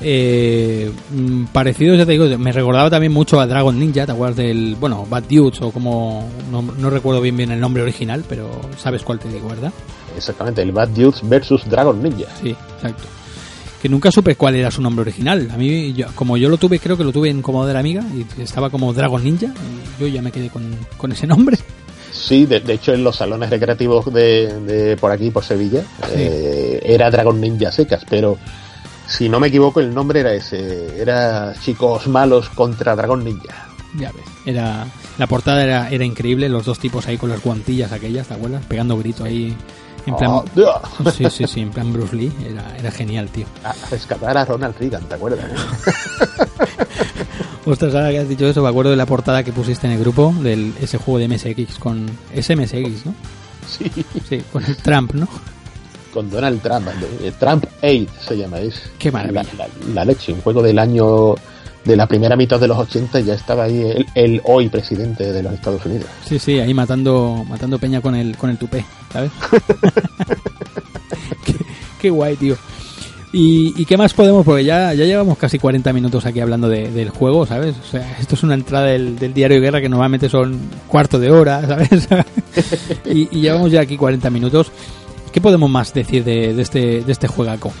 [0.00, 4.36] Eh, mm, parecido, ya te digo, me recordaba también mucho a Dragon Ninja, ¿te acuerdas
[4.36, 8.50] del, bueno, Bad Dudes o como, no, no recuerdo bien bien el nombre original, pero
[8.76, 9.72] sabes cuál te digo, ¿verdad?
[10.16, 12.26] Exactamente, el Bad Dudes versus Dragon Ninja.
[12.42, 13.04] Sí, exacto.
[13.80, 15.48] Que nunca supe cuál era su nombre original.
[15.52, 17.80] A mí, yo- como yo lo tuve, creo que lo tuve en Commodore de la
[17.80, 20.64] Amiga y estaba como Dragon Ninja y yo ya me quedé con,
[20.96, 21.58] con ese nombre.
[22.14, 26.80] Sí, de, de hecho en los salones recreativos de, de por aquí, por Sevilla, eh,
[26.84, 28.38] era Dragon Ninja secas, pero
[29.08, 33.66] si no me equivoco el nombre era ese, era Chicos Malos contra Dragon Ninja.
[33.98, 34.24] Ya ves.
[34.46, 34.86] Era,
[35.18, 38.64] la portada era, era increíble, los dos tipos ahí con las guantillas aquellas, ¿te acuerdas?
[38.66, 39.56] Pegando grito ahí.
[40.06, 41.10] En plan, Oh, ¡ah!
[41.16, 42.30] sí, sí, sí, en plan Bruce Lee.
[42.48, 43.46] Era, era genial, tío.
[43.64, 45.46] a rescatar a Ronald Reagan, ¿te acuerdas?
[47.66, 49.98] Ostras, ahora que has dicho eso, me acuerdo de la portada que pusiste en el
[50.00, 53.14] grupo del ese juego de MSX con ese MSX, ¿no?
[53.66, 53.90] Sí,
[54.28, 55.26] Sí, con el Trump, ¿no?
[56.12, 56.86] con Donald Trump,
[57.22, 59.42] eh, Trump 8 se llama, es Qué maravilla.
[59.58, 61.34] La, la- la leche, un juego del año
[61.84, 65.32] de la primera mitad de los 80 y ya estaba ahí el, el hoy presidente
[65.32, 66.06] de los Estados Unidos.
[66.24, 69.32] Sí, sí, ahí matando matando peña con el con el tupé, ¿sabes?
[71.44, 71.54] qué,
[72.00, 72.56] qué guay, tío.
[73.36, 74.44] ¿Y, y qué más podemos?
[74.44, 77.74] Porque ya, ya llevamos casi 40 minutos aquí hablando de- del juego, ¿sabes?
[77.82, 81.18] O sea, esto es una entrada del, del diario de guerra que normalmente son cuarto
[81.18, 82.08] de hora, ¿sabes?
[83.04, 84.70] y, y llevamos ya aquí 40 minutos.
[85.32, 87.72] ¿Qué podemos más decir de, de este, de este juegaco?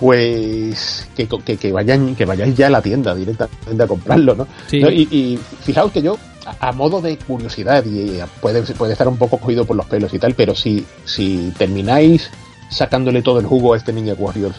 [0.00, 4.48] Pues que, que, que vayan, que vayáis ya a la tienda directamente a comprarlo, ¿no?
[4.66, 4.80] Sí.
[4.80, 4.90] ¿No?
[4.90, 6.18] Y, y fijaos que yo,
[6.58, 10.18] a, modo de curiosidad, y puede, puede estar un poco cogido por los pelos y
[10.18, 12.28] tal, pero si, si termináis
[12.72, 14.56] sacándole todo el jugo a este Ninja Warriors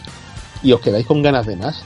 [0.62, 1.82] y os quedáis con ganas de más,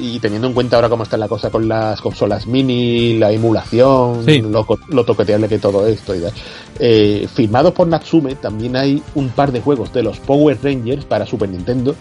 [0.00, 4.24] y teniendo en cuenta ahora cómo está la cosa con las consolas mini, la emulación,
[4.24, 4.40] Sí.
[4.40, 6.32] lo, lo toqueteable que todo esto y tal.
[6.78, 11.26] Eh, firmados por Natsume también hay un par de juegos de los Power Rangers para
[11.26, 11.94] Super Nintendo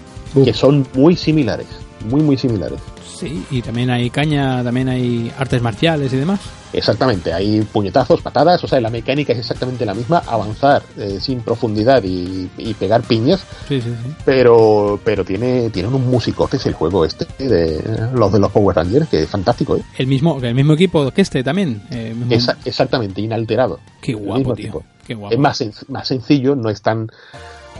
[0.45, 1.67] que son muy similares,
[2.09, 2.79] muy muy similares.
[3.23, 6.39] Sí, y también hay caña, también hay artes marciales y demás.
[6.73, 11.41] Exactamente, hay puñetazos, patadas, o sea, la mecánica es exactamente la misma, avanzar eh, sin
[11.41, 14.13] profundidad y, y pegar piñas, Sí, sí, sí.
[14.25, 18.75] pero pero tiene tienen un musicote es el juego este de los de los Power
[18.75, 19.83] Rangers, que es fantástico, ¿eh?
[19.99, 21.83] El mismo, el mismo equipo que este también.
[21.91, 23.79] eh, mismo- Esa- exactamente, inalterado.
[24.01, 24.81] Qué guapo, tío.
[25.05, 25.33] Qué guapo.
[25.33, 27.09] Es más, más sencillo, no es tan...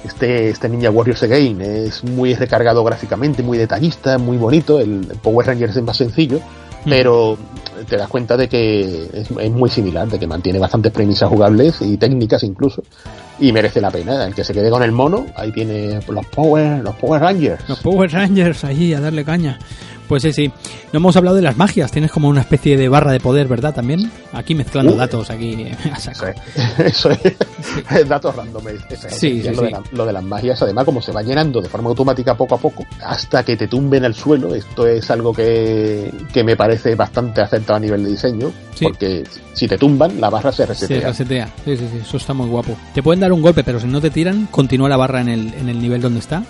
[0.04, 4.80] Este, este Ninja Warriors Again es muy recargado gráficamente, muy detallista, muy bonito.
[4.80, 6.40] El Power Rangers es más sencillo,
[6.86, 6.90] Mm.
[6.90, 7.38] pero
[7.88, 11.82] te das cuenta de que es, es muy similar, de que mantiene bastantes premisas jugables
[11.82, 12.84] y técnicas incluso,
[13.40, 14.26] y merece la pena.
[14.26, 17.68] El que se quede con el mono, ahí tiene los Power, los Power Rangers.
[17.70, 19.60] Los Power Rangers ahí a darle caña.
[20.08, 20.52] Pues sí, sí.
[20.92, 21.92] No hemos hablado de las magias.
[21.92, 23.74] Tienes como una especie de barra de poder, ¿verdad?
[23.74, 24.12] También.
[24.34, 24.98] Aquí mezclando Uh.
[24.98, 26.26] datos, aquí a saco.
[26.78, 27.40] Eso es, eso
[27.90, 28.68] es datos random.
[28.68, 29.66] es Sí, sí, lo, sí.
[29.66, 32.56] De la- lo de las magias, además, como se va llenando de forma automática poco
[32.56, 34.54] a poco, hasta que te tumben al suelo.
[34.54, 38.52] Esto es algo que, que me parece bastante acertado a nivel de diseño,
[38.82, 39.24] porque
[39.54, 41.08] si te tumban, la barra se Se resetea.
[41.10, 41.48] resetea.
[41.66, 42.00] Sí, sí, sí.
[42.02, 42.76] Eso está muy guapo.
[42.94, 45.54] Te pueden dar un golpe, pero si no te tiran, continúa la barra en el,
[45.54, 46.44] en el nivel donde está.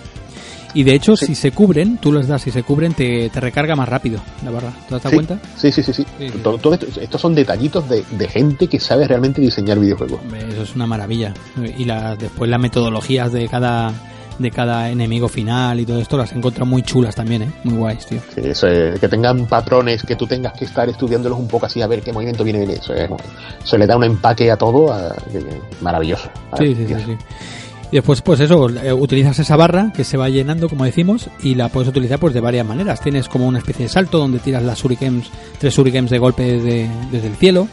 [0.74, 1.26] Y de hecho, Sí.
[1.26, 4.50] si se cubren, tú les das, si se cubren, te, te recarga más rápido la
[4.50, 4.72] barra.
[4.88, 5.38] ¿Te Sí, cuenta?
[5.56, 6.04] sí, sí, sí, sí.
[6.42, 10.20] Todo- todo esto- estos son detallitos de, de gente que sabe realmente diseñar videojuegos.
[10.52, 11.32] Eso es una maravilla.
[11.78, 13.92] Y la, después las metodologías de cada
[14.36, 17.52] de cada enemigo final y todo esto las he encontrado muy chulas también, ¿eh?
[17.62, 18.18] Muy guays, tío.
[18.34, 21.80] Sí, eso es, que tengan patrones, que tú tengas que estar estudiándolos un poco así
[21.82, 22.72] a ver qué movimiento viene bien.
[22.72, 23.08] Eso, es,
[23.62, 25.14] eso le da un empaque a todo a-
[25.80, 26.28] maravilloso.
[26.58, 27.16] Sí, sí, sí, sí.
[27.94, 31.54] Y después, pues eso, eh, utilizas esa barra que se va llenando, como decimos, y
[31.54, 33.00] la puedes utilizar pues de varias maneras.
[33.00, 35.30] Tienes como una especie de salto donde tiras las shurikens,
[35.60, 37.68] tres shurikens de golpe de- desde el cielo.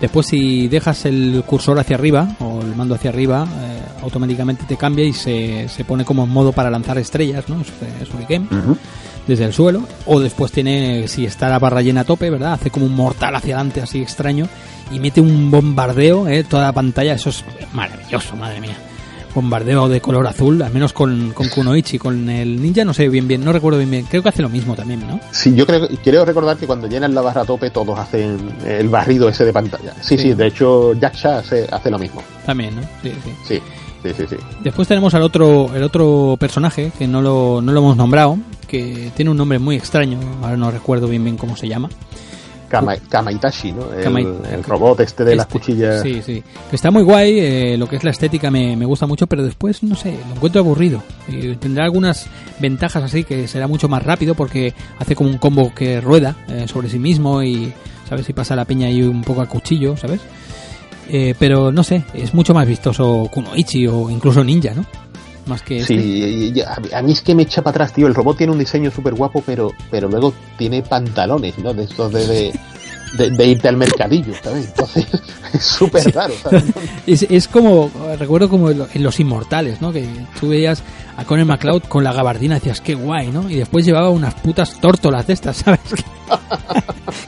[0.00, 4.76] Después, si dejas el cursor hacia arriba o el mando hacia arriba, eh, automáticamente te
[4.76, 7.62] cambia y se, se pone como en modo para lanzar estrellas, ¿no?
[8.04, 8.76] Shuriken Ujú.
[9.28, 9.86] desde el suelo.
[10.06, 12.54] O después tiene, si está la barra llena a tope, ¿verdad?
[12.54, 14.48] Hace como un mortal hacia adelante así extraño
[14.90, 16.42] y mete un bombardeo, ¿eh?
[16.42, 18.76] Toda la pantalla, eso es maravilloso, madre mía.
[19.34, 23.26] Bombardeo de color azul, al menos con, con Kunoichi, con el ninja no sé bien
[23.26, 25.18] bien, no recuerdo bien bien, creo que hace lo mismo también, ¿no?
[25.30, 28.88] Sí, yo creo, quiero recordar que cuando llenan la barra a tope todos hacen el
[28.88, 29.94] barrido ese de pantalla.
[30.00, 30.34] Sí, sí, Sí.
[30.34, 32.22] de hecho Yaksha hace, hace lo mismo.
[32.44, 32.82] También, ¿no?
[33.02, 33.30] Sí, sí.
[33.48, 33.60] Sí,
[34.02, 34.36] sí, sí, sí.
[34.62, 38.36] Después tenemos al otro, el otro personaje que no lo, no lo hemos nombrado,
[38.68, 41.88] que tiene un nombre muy extraño, ahora no recuerdo bien bien cómo se llama.
[42.72, 43.92] Kama, Kamaitashi, ¿no?
[43.92, 46.02] El, Kamai- el robot este de las Este, cuchillas.
[46.02, 46.42] Sí, sí.
[46.72, 49.82] Está muy guay, eh, lo que es la estética me, me gusta mucho, pero después,
[49.82, 51.02] no sé, lo encuentro aburrido.
[51.28, 52.26] Y tendrá algunas
[52.58, 56.66] ventajas así, que será mucho más rápido porque hace como un combo que rueda eh,
[56.66, 57.72] sobre sí mismo y,
[58.08, 58.26] ¿sabes?
[58.26, 60.20] Si pasa la peña ahí un poco a cuchillo, ¿sabes?
[61.08, 64.86] Eh, pero no sé, es mucho más vistoso Kunoichi o incluso Ninja, ¿no?
[65.46, 65.94] Más que este.
[66.00, 66.60] Sí, y
[66.94, 68.06] a, mí es que me echa para atrás, tío.
[68.06, 71.74] El robot tiene un diseño súper guapo, pero, pero luego tiene pantalones, ¿no?
[71.74, 72.52] De estos de, de,
[73.18, 74.66] de- de irte al mercadillo, ¿sabes?
[74.66, 75.06] Entonces
[75.52, 76.64] es súper raro, ¿sabes?
[77.06, 79.92] Es, es como, recuerdo como en lo- en Los Inmortales, ¿no?
[79.92, 80.06] Que
[80.38, 80.82] tú veías
[81.16, 83.50] a Conor McLeod con la gabardina decías, qué guay, ¿no?
[83.50, 85.80] Y después llevaba unas putas tórtolas de estas, ¿sabes?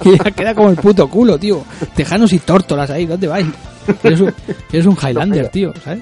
[0.04, 1.64] y ya queda como el puto culo, tío.
[1.96, 3.46] Tejanos y tórtolas ahí, ¿dónde vais?
[4.04, 4.32] Eres un,
[4.72, 6.00] eres un Highlander, tío, ¿sabes?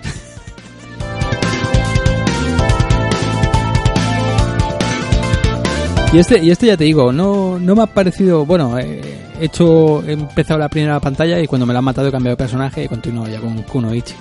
[6.13, 9.01] Y este, y este ya te digo, no, no me ha parecido, bueno, eh,
[9.41, 12.35] he hecho, he empezado la primera pantalla y cuando me la han matado he cambiado
[12.35, 14.13] de personaje y continúo ya con Kunoichi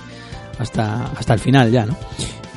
[0.58, 1.94] hasta, hasta el final ya, ¿no?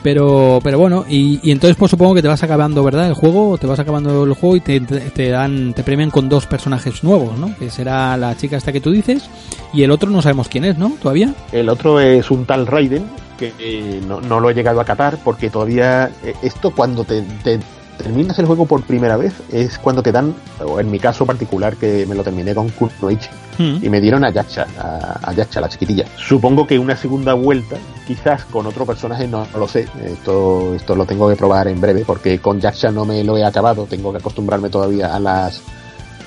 [0.01, 3.07] Pero, pero bueno, y, entonces pues supongo que te vas acabando, ¿verdad?
[3.07, 6.45] El juego, te vas acabando el juego y te, te dan, te premian con dos
[6.45, 7.57] personajes nuevos, ¿no?
[7.57, 9.29] Que será la chica esta que tú dices
[9.73, 10.93] y el otro no sabemos quién es, ¿no?
[11.01, 11.33] Todavía.
[11.51, 13.03] El otro es un tal Raiden,
[13.37, 17.21] que eh, no, no lo he llegado a catar, porque todavía eh, esto cuando te
[17.97, 20.33] terminas el juego por primera vez es cuando te dan,
[20.65, 23.77] o en mi caso particular que me lo terminé con Kunoichi, Hmm.
[23.81, 26.03] y me dieron a Yaksha, a, a Yaksha, la chiquitilla.
[26.17, 29.87] Supongo que una segunda vuelta quizás con otro personaje no, lo sé.
[30.03, 33.45] Esto, esto lo tengo que probar en breve porque con Jacksha no me lo he
[33.45, 33.85] acabado.
[33.85, 35.61] Tengo que acostumbrarme todavía a las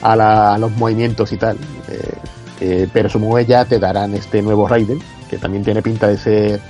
[0.00, 1.58] a, la- a los movimientos y tal.
[1.90, 2.12] Eh,
[2.60, 4.98] eh, pero supongo que ya te darán este nuevo Raiden
[5.28, 6.60] que también tiene pinta de ser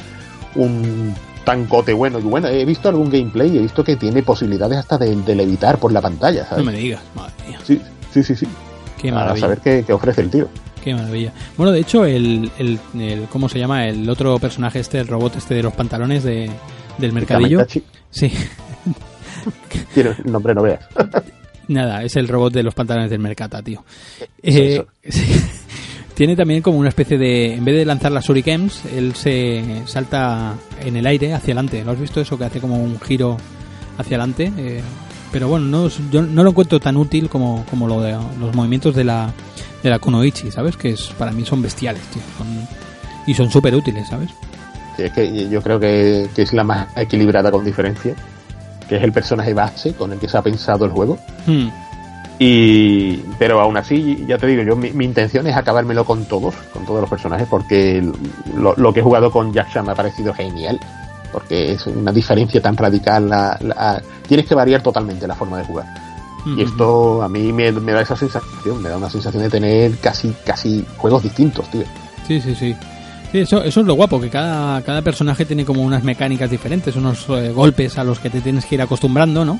[0.57, 1.15] un
[1.49, 2.19] tancote bueno.
[2.19, 5.35] Y bueno, he visto algún gameplay y he visto que tiene posibilidades hasta de, de
[5.35, 6.65] levitar por la pantalla, No ¿sabes?
[6.67, 7.81] me digas, madre mía, Sí,
[8.13, 8.47] sí, sí, sí.
[9.01, 9.41] qué a maravilla.
[9.41, 10.49] saber qué, qué ofrece el tío.
[10.85, 11.33] Qué maravilla.
[11.57, 13.87] Bueno, de hecho, el, el, el- ¿cómo se llama?
[13.87, 16.51] El otro personaje este, el robot este de los pantalones de,
[16.99, 17.67] del mercadillo.
[18.11, 18.31] Sí,
[19.95, 20.81] Tiene un nombre, no veas.
[21.69, 23.85] nada, es el robot de los pantalones del Mercata, tío.
[24.43, 25.23] Eh, sí.
[26.19, 30.55] Tiene también como una especie de, en vez de lanzar las shurikens, él se salta
[30.85, 31.85] en el aire hacia adelante.
[31.85, 32.37] ¿Lo has visto eso?
[32.37, 33.37] Que hace como un giro
[33.99, 34.53] hacia adelante.
[34.57, 34.81] Eh,
[35.31, 38.97] pero bueno, no, yo no lo encuentro tan útil como, como lo de los movimientos
[38.97, 39.33] de la,
[39.81, 40.77] de la Kunoichi, ¿sabes?
[40.77, 42.23] Que es, para mí son bestiales, tío.
[42.37, 42.67] Son-
[43.25, 44.31] y son súper útiles, ¿sabes?
[44.97, 48.17] Sí, es que yo creo que, que es la más equilibrada con diferencia,
[48.89, 51.17] que es el personaje base con el que se ha pensado el juego.
[51.47, 51.69] Hmm.
[52.39, 56.55] Y pero aún así, ya te digo, yo mi, mi intención es acabármelo con todos,
[56.73, 58.03] con todos los personajes, porque
[58.57, 60.79] lo, lo que he jugado con Jacksha me ha parecido genial,
[61.33, 63.29] porque es una diferencia tan radical.
[63.29, 65.87] La, la- tienes que variar totalmente la forma de jugar.
[66.57, 69.99] Y esto a mí me, me da esa sensación, me da una sensación de tener
[69.99, 71.83] casi casi juegos distintos, tío.
[72.27, 72.75] Sí, sí, sí.
[73.33, 76.97] Sí, eso, eso es lo guapo, que cada, cada personaje tiene como unas mecánicas diferentes,
[76.97, 79.59] unos eh, golpes a los que te tienes que ir acostumbrando, ¿no?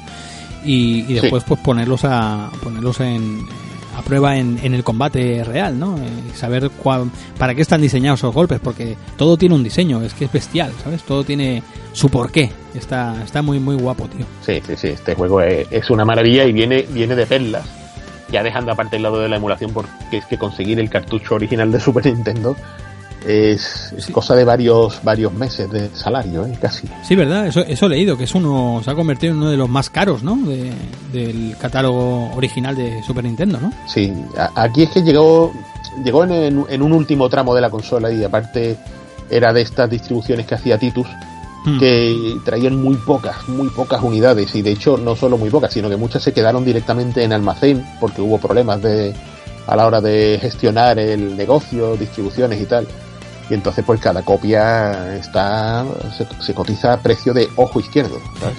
[0.65, 3.47] Y, y después pues ponerlos a ponerlos en,
[3.97, 5.97] a prueba en, en el combate real, ¿no?
[5.97, 10.03] Eh, Y saber cuál, para qué están diseñados esos golpes, porque todo tiene un diseño,
[10.03, 11.03] es que es bestial, ¿sabes?
[11.03, 12.51] Todo tiene su porqué.
[12.75, 14.27] Está, está muy, muy guapo, tío.
[14.45, 17.67] Sí, sí, sí, este juego es, es una maravilla y viene, viene de perlas.
[18.31, 19.89] Ya dejando aparte el lado de la emulación, porque
[20.19, 22.55] es que conseguir el cartucho original de Super Nintendo
[23.27, 24.13] es, es Sí.
[24.13, 26.53] cosa de varios, varios meses de salario, ¿eh?
[26.61, 26.89] casi.
[27.03, 27.47] Sí, ¿verdad?
[27.47, 29.91] Eso, eso he leído, que es uno, se ha convertido en uno de los más
[29.91, 30.37] caros, ¿no?
[30.37, 30.73] De-
[31.13, 33.73] del catálogo original de Super Nintendo, ¿no?
[33.87, 35.53] Sí, a- aquí es que llegó,
[36.05, 38.77] llegó en, en- en un último tramo de la consola y aparte
[39.31, 41.07] era de estas distribuciones que hacía Titus,
[41.65, 41.79] Hmm.
[41.81, 45.89] que traían muy pocas, muy pocas unidades y de hecho no solo muy pocas, sino
[45.91, 49.13] que muchas se quedaron directamente en almacén porque hubo problemas de
[49.67, 52.87] a la hora de gestionar el negocio, distribuciones y tal.
[53.51, 55.85] Y entonces pues cada copia está
[56.17, 58.57] se, se cotiza a precio de ojo izquierdo, ¿sabes?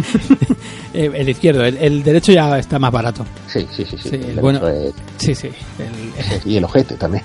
[0.92, 3.24] Eh, el izquierdo, el, el derecho ya está más barato.
[3.46, 4.08] Sí, sí, sí, sí.
[4.08, 4.66] Sí, El bueno.
[4.66, 5.48] es- Sí, sí.
[5.78, 7.22] El, y el ojete también.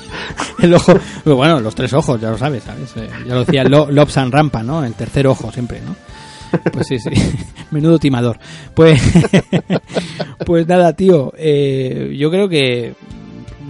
[0.62, 0.94] el ojo,
[1.26, 2.90] bueno, los tres ojos, ya lo sabes, ¿sabes?
[2.96, 4.82] Eh, ya lo decía Lo- Lobs and Rampa, ¿no?
[4.82, 5.94] El tercer ojo siempre, ¿no?
[6.72, 7.10] Pues sí, sí.
[7.70, 8.38] Menudo timador.
[8.72, 8.98] Pues,
[10.46, 11.32] pues nada, tío.
[11.36, 12.94] eh, yo creo que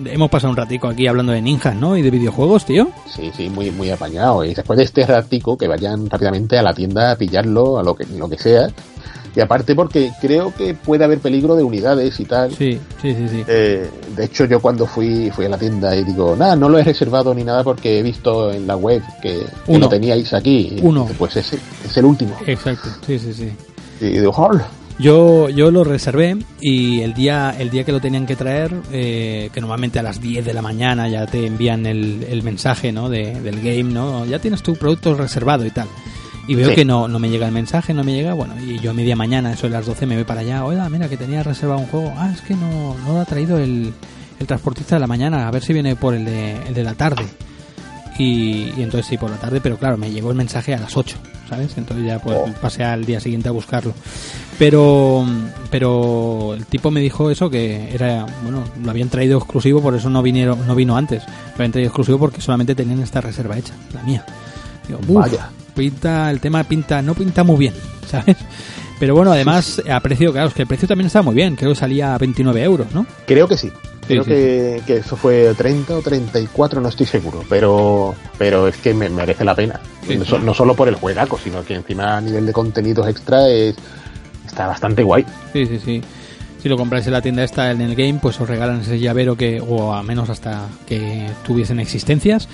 [0.07, 1.97] hemos pasado un ratico aquí hablando de ninjas, ¿no?
[1.97, 2.89] Y de videojuegos, tío.
[3.15, 4.45] Sí, sí, muy, muy apañado.
[4.45, 7.95] Y después de este ratico, que vayan rápidamente a la tienda a pillarlo, a lo
[7.95, 8.69] que, lo que sea.
[9.35, 12.51] Y aparte porque creo que puede haber peligro de unidades y tal.
[12.55, 13.45] Sí, sí, sí, sí.
[13.49, 16.79] Eh, de hecho, yo cuando fui, fui a la tienda y digo, nada, no lo
[16.79, 20.77] he reservado ni nada porque he visto en la web que, que lo teníais aquí.
[20.83, 21.09] Uno.
[21.19, 22.37] Pues ese es el último.
[22.47, 23.53] Exacto, sí, sí, sí.
[24.03, 24.63] Y digo, "Jol".
[24.99, 29.51] Yo, yo lo reservé y el día, el día que lo tenían que traer, eh,
[29.53, 33.09] que normalmente a las 10 de la mañana ya te envían el, el mensaje ¿no?
[33.09, 34.25] de, del game, ¿no?
[34.27, 35.89] Ya tienes tu producto reservado y tal.
[36.47, 36.75] Y veo Sí.
[36.75, 39.17] que no, no me llega el mensaje, no me llega, bueno, y yo a media
[39.17, 41.87] mañana, eso de las 12, me voy para allá, oiga, mira que tenía reservado un
[41.87, 43.93] juego, ah, es que no, no lo ha traído el,
[44.41, 46.95] el transportista de la mañana, a ver si viene por el de, el de la
[46.95, 47.25] tarde.
[48.19, 50.97] Y, y entonces sí, por la tarde, pero claro, me llegó el mensaje a las
[50.97, 51.17] 8,
[51.49, 51.77] ¿sabes?
[51.79, 52.53] Entonces ya pues Oh.
[52.61, 53.95] pasé al día siguiente a buscarlo.
[54.59, 55.25] Pero,
[55.71, 60.11] pero el tipo me dijo eso que era, bueno, lo habían traído exclusivo, por eso
[60.11, 61.23] no vinieron, no vino antes.
[61.27, 64.25] Lo habían traído exclusivo porque solamente tenían esta reserva hecha, la mía.
[64.87, 65.49] Digo, "Uf, Vaya.
[65.75, 67.75] pinta, el tema pinta, no pinta muy bien,
[68.07, 68.37] ¿sabes?
[69.01, 71.71] Pero bueno, además, a precio, claro, es que el precio también estaba muy bien, creo
[71.71, 73.05] que salía a 29 euros, ¿no?
[73.27, 73.73] Creo que sí.
[74.13, 77.45] Creo sí, que, que eso fue 30 o 34, no estoy seguro.
[77.49, 79.81] Pero pero es que me merece la pena.
[80.07, 83.77] Sí, no solo por el juegaco, sino que encima a nivel de contenidos extra es,
[84.47, 85.25] está bastante guay.
[85.53, 86.03] Sí, sí, sí.
[86.63, 89.37] Si lo compráis en la tienda esta en el game, pues os regalan ese llavero
[89.37, 92.49] que, o a menos hasta que tuviesen existencias.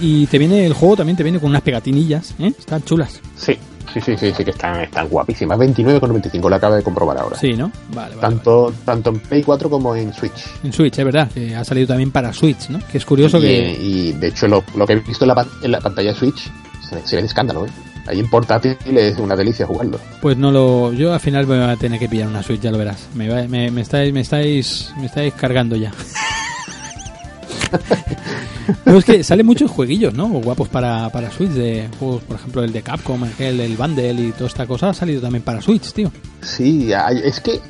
[0.00, 2.52] Y te viene el juego también te viene con unas pegatinillas, ¿eh?
[2.58, 3.20] Están chulas.
[3.36, 3.58] Sí,
[3.92, 5.58] sí, sí, sí, sí que están, están guapísimas.
[5.58, 7.36] 29,95 lo acabo de comprobar ahora.
[7.38, 7.70] Sí, ¿no?
[7.94, 8.20] Vale, vale.
[8.20, 10.44] tanto, tanto en Play 4 como en Switch.
[10.64, 12.78] En Switch, es verdad, que ha salido también para Switch, ¿no?
[12.90, 13.78] Que es curioso y, que...
[13.80, 16.50] y, de hecho lo, lo que he visto en la, en la pantalla de Switch
[16.88, 17.70] se, ve- se ve de escándalo, ¿eh?
[18.06, 20.00] Ahí en portátil es una delicia jugarlo.
[20.20, 20.92] Pues no lo...
[20.92, 23.06] Yo al final me voy a tener que pillar una Switch, ya lo verás.
[23.14, 25.92] Me, va- me, me estáis, me, estáis, me estáis cargando ya.
[28.84, 30.28] No, es que salen muchos jueguillos, ¿no?
[30.28, 34.30] Guapos para, para Switch, de juegos, por ejemplo, el de Capcom, el, el Bundle y
[34.32, 36.12] toda esta cosa ha salido también para Switch, tío.
[36.42, 36.92] Sí,
[37.24, 37.60] es que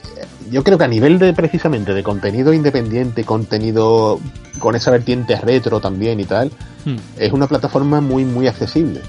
[0.50, 4.20] yo creo que a nivel de precisamente de contenido independiente, contenido
[4.58, 6.52] con esa vertiente retro también y tal,
[6.84, 6.96] Hmm.
[7.16, 9.00] es una plataforma muy muy accesible.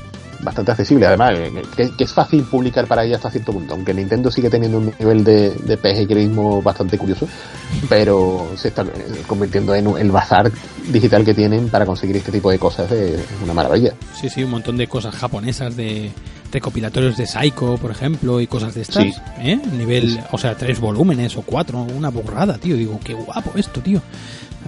[0.43, 3.93] Bastante accesible, además, eh, que, que es fácil publicar para ella hasta cierto punto, aunque
[3.93, 7.27] Nintendo sigue teniendo un nivel de, de bastante curioso,
[7.89, 10.51] pero se está eh, convirtiendo en el bazar
[10.89, 13.93] digital que tienen para conseguir este tipo de cosas, es una maravilla.
[14.13, 16.11] Sí, sí, un montón de cosas japonesas, de
[16.53, 19.03] recopilatorios de Psycho, por ejemplo, y cosas de estas.
[19.03, 19.13] Sí.
[19.39, 19.59] ¿eh?
[19.73, 22.77] Nivel, o sea, tres volúmenes o cuatro, una burrada, tío.
[22.77, 24.01] Digo, qué guapo esto, tío.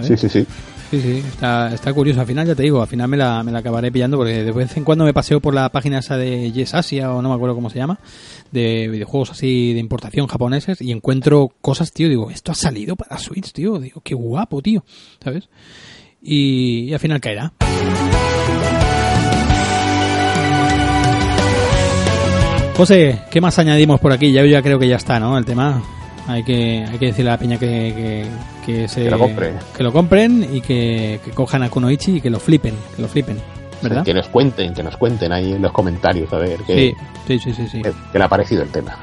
[0.01, 0.47] Sí, sí, sí.
[0.95, 2.21] Sí, sí, está, está curioso.
[2.21, 4.51] Al final, ya te digo, al final me la, me la acabaré pillando porque de
[4.53, 7.35] vez en cuando me paseo por la página esa de Yes Asia o no me
[7.35, 7.99] acuerdo cómo se llama,
[8.51, 12.07] de videojuegos así de importación japoneses y encuentro cosas, tío.
[12.07, 13.77] Digo, esto ha salido para Switch, tío.
[13.77, 14.85] Digo, qué guapo, tío.
[15.21, 15.49] ¿Sabes?
[16.21, 17.51] Y, al final caerá.
[22.77, 24.31] José, ¿qué más añadimos por aquí?
[24.31, 25.37] Yo ya creo que ya está, ¿no?
[25.37, 25.83] El tema.
[26.28, 28.26] Hay que, hay que decirle a la peña que,
[28.65, 29.53] que, que se, Que lo compre.
[29.78, 33.07] que lo compren y que, que cojan a Kunoichi y que lo flipen, que lo
[33.07, 33.38] flipen,
[33.82, 34.03] ¿verdad?
[34.03, 36.95] Que nos cuenten, que nos cuenten ahí en los comentarios a ver qué,
[37.28, 37.82] Sí, sí, sí, sí, sí.
[37.84, 38.97] qué- qué le ha parecido el tema.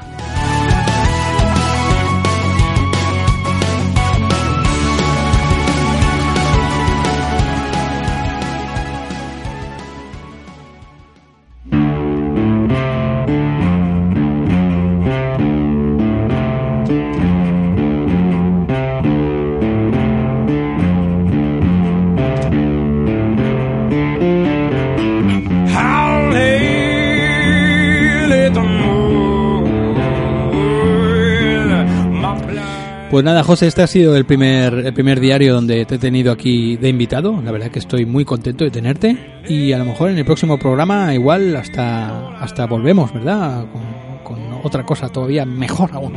[33.13, 36.31] Pues nada, José, este ha sido el primer, el primer diario donde te he tenido
[36.31, 37.39] aquí de invitado.
[37.43, 39.15] La verdad que estoy muy contento de tenerte.
[39.47, 43.65] Y a lo mejor en el próximo programa igual hasta, hasta volvemos, ¿verdad?
[43.71, 43.83] Con,
[44.23, 46.15] con otra cosa todavía mejor aún.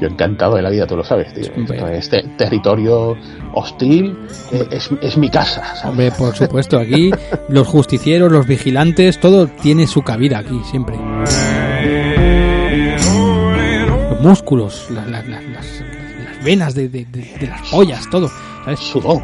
[0.00, 1.50] Yo encantado de la vida, tú lo sabes, tío.
[1.56, 1.78] Hombre.
[1.78, 3.16] Esto es te- territorio
[3.54, 4.16] hostil,
[4.52, 5.84] eh, es, es mi casa, ¿sabes?
[5.84, 7.10] Hombre, por supuesto, aquí
[7.48, 10.94] los justicieros, los vigilantes, todo tiene su cabida aquí, siempre.
[14.22, 15.66] Los músculos, la- la- la- las,
[16.24, 18.28] las venas de, de- de- de las pollas, todo.
[18.64, 18.80] ¿sabes?
[18.80, 19.22] Sudor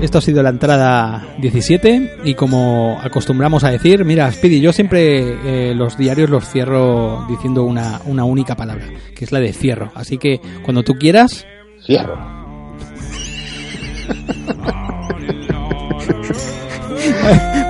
[0.02, 5.70] Esto ha sido la entrada 17 y como acostumbramos a decir, mira, Speedy, yo siempre
[5.70, 8.86] eh, los diarios los cierro diciendo una, una única palabra,
[9.16, 9.90] que es la de cierro.
[9.94, 11.44] Así que cuando tú quieras,
[11.84, 12.35] Cierro.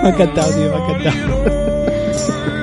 [0.03, 2.56] Me ha encantado, tío, me ha encantado.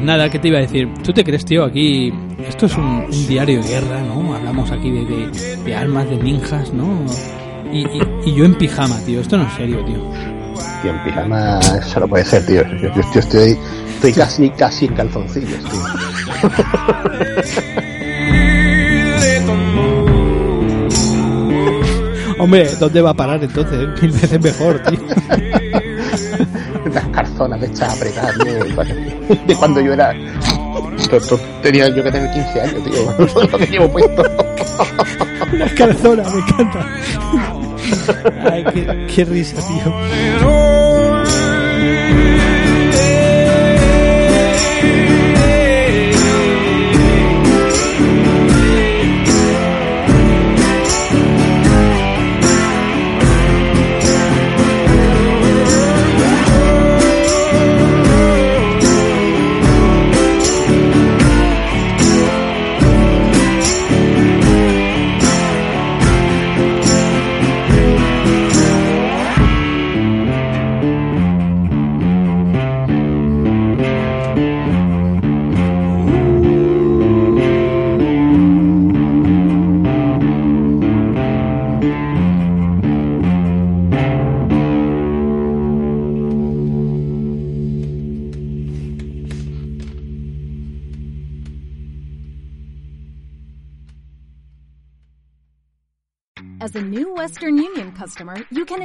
[0.00, 0.88] Pues nada, ¿qué te iba a decir?
[1.04, 1.62] ¿Tú te crees, tío?
[1.62, 2.10] Aquí,
[2.48, 4.34] esto es un, un diario de guerra, ¿no?
[4.34, 7.04] Hablamos aquí de, de, de armas, de ninjas, ¿no?
[7.70, 9.20] Y, y, y yo en pijama, tío.
[9.20, 9.98] Esto no es serio, tío.
[10.80, 12.62] Tío, en pijama, eso no puede ser, tío.
[12.80, 13.58] Yo, yo- yo estoy,
[13.96, 15.80] estoy casi, casi en calzoncillos, tío.
[22.38, 23.86] Hombre, ¿dónde va a parar entonces?
[24.00, 24.98] Mil veces mejor, tío.
[26.94, 29.36] Las calzonas hechas apretadas, tío.
[29.46, 30.14] De cuando yo era...
[31.62, 33.46] Tenía yo que tener 15 años, tío.
[33.50, 34.22] Lo que llevo puesto.
[35.52, 36.86] Una calzona, me encanta.
[38.50, 40.69] Ay, qué, qué risa, tío.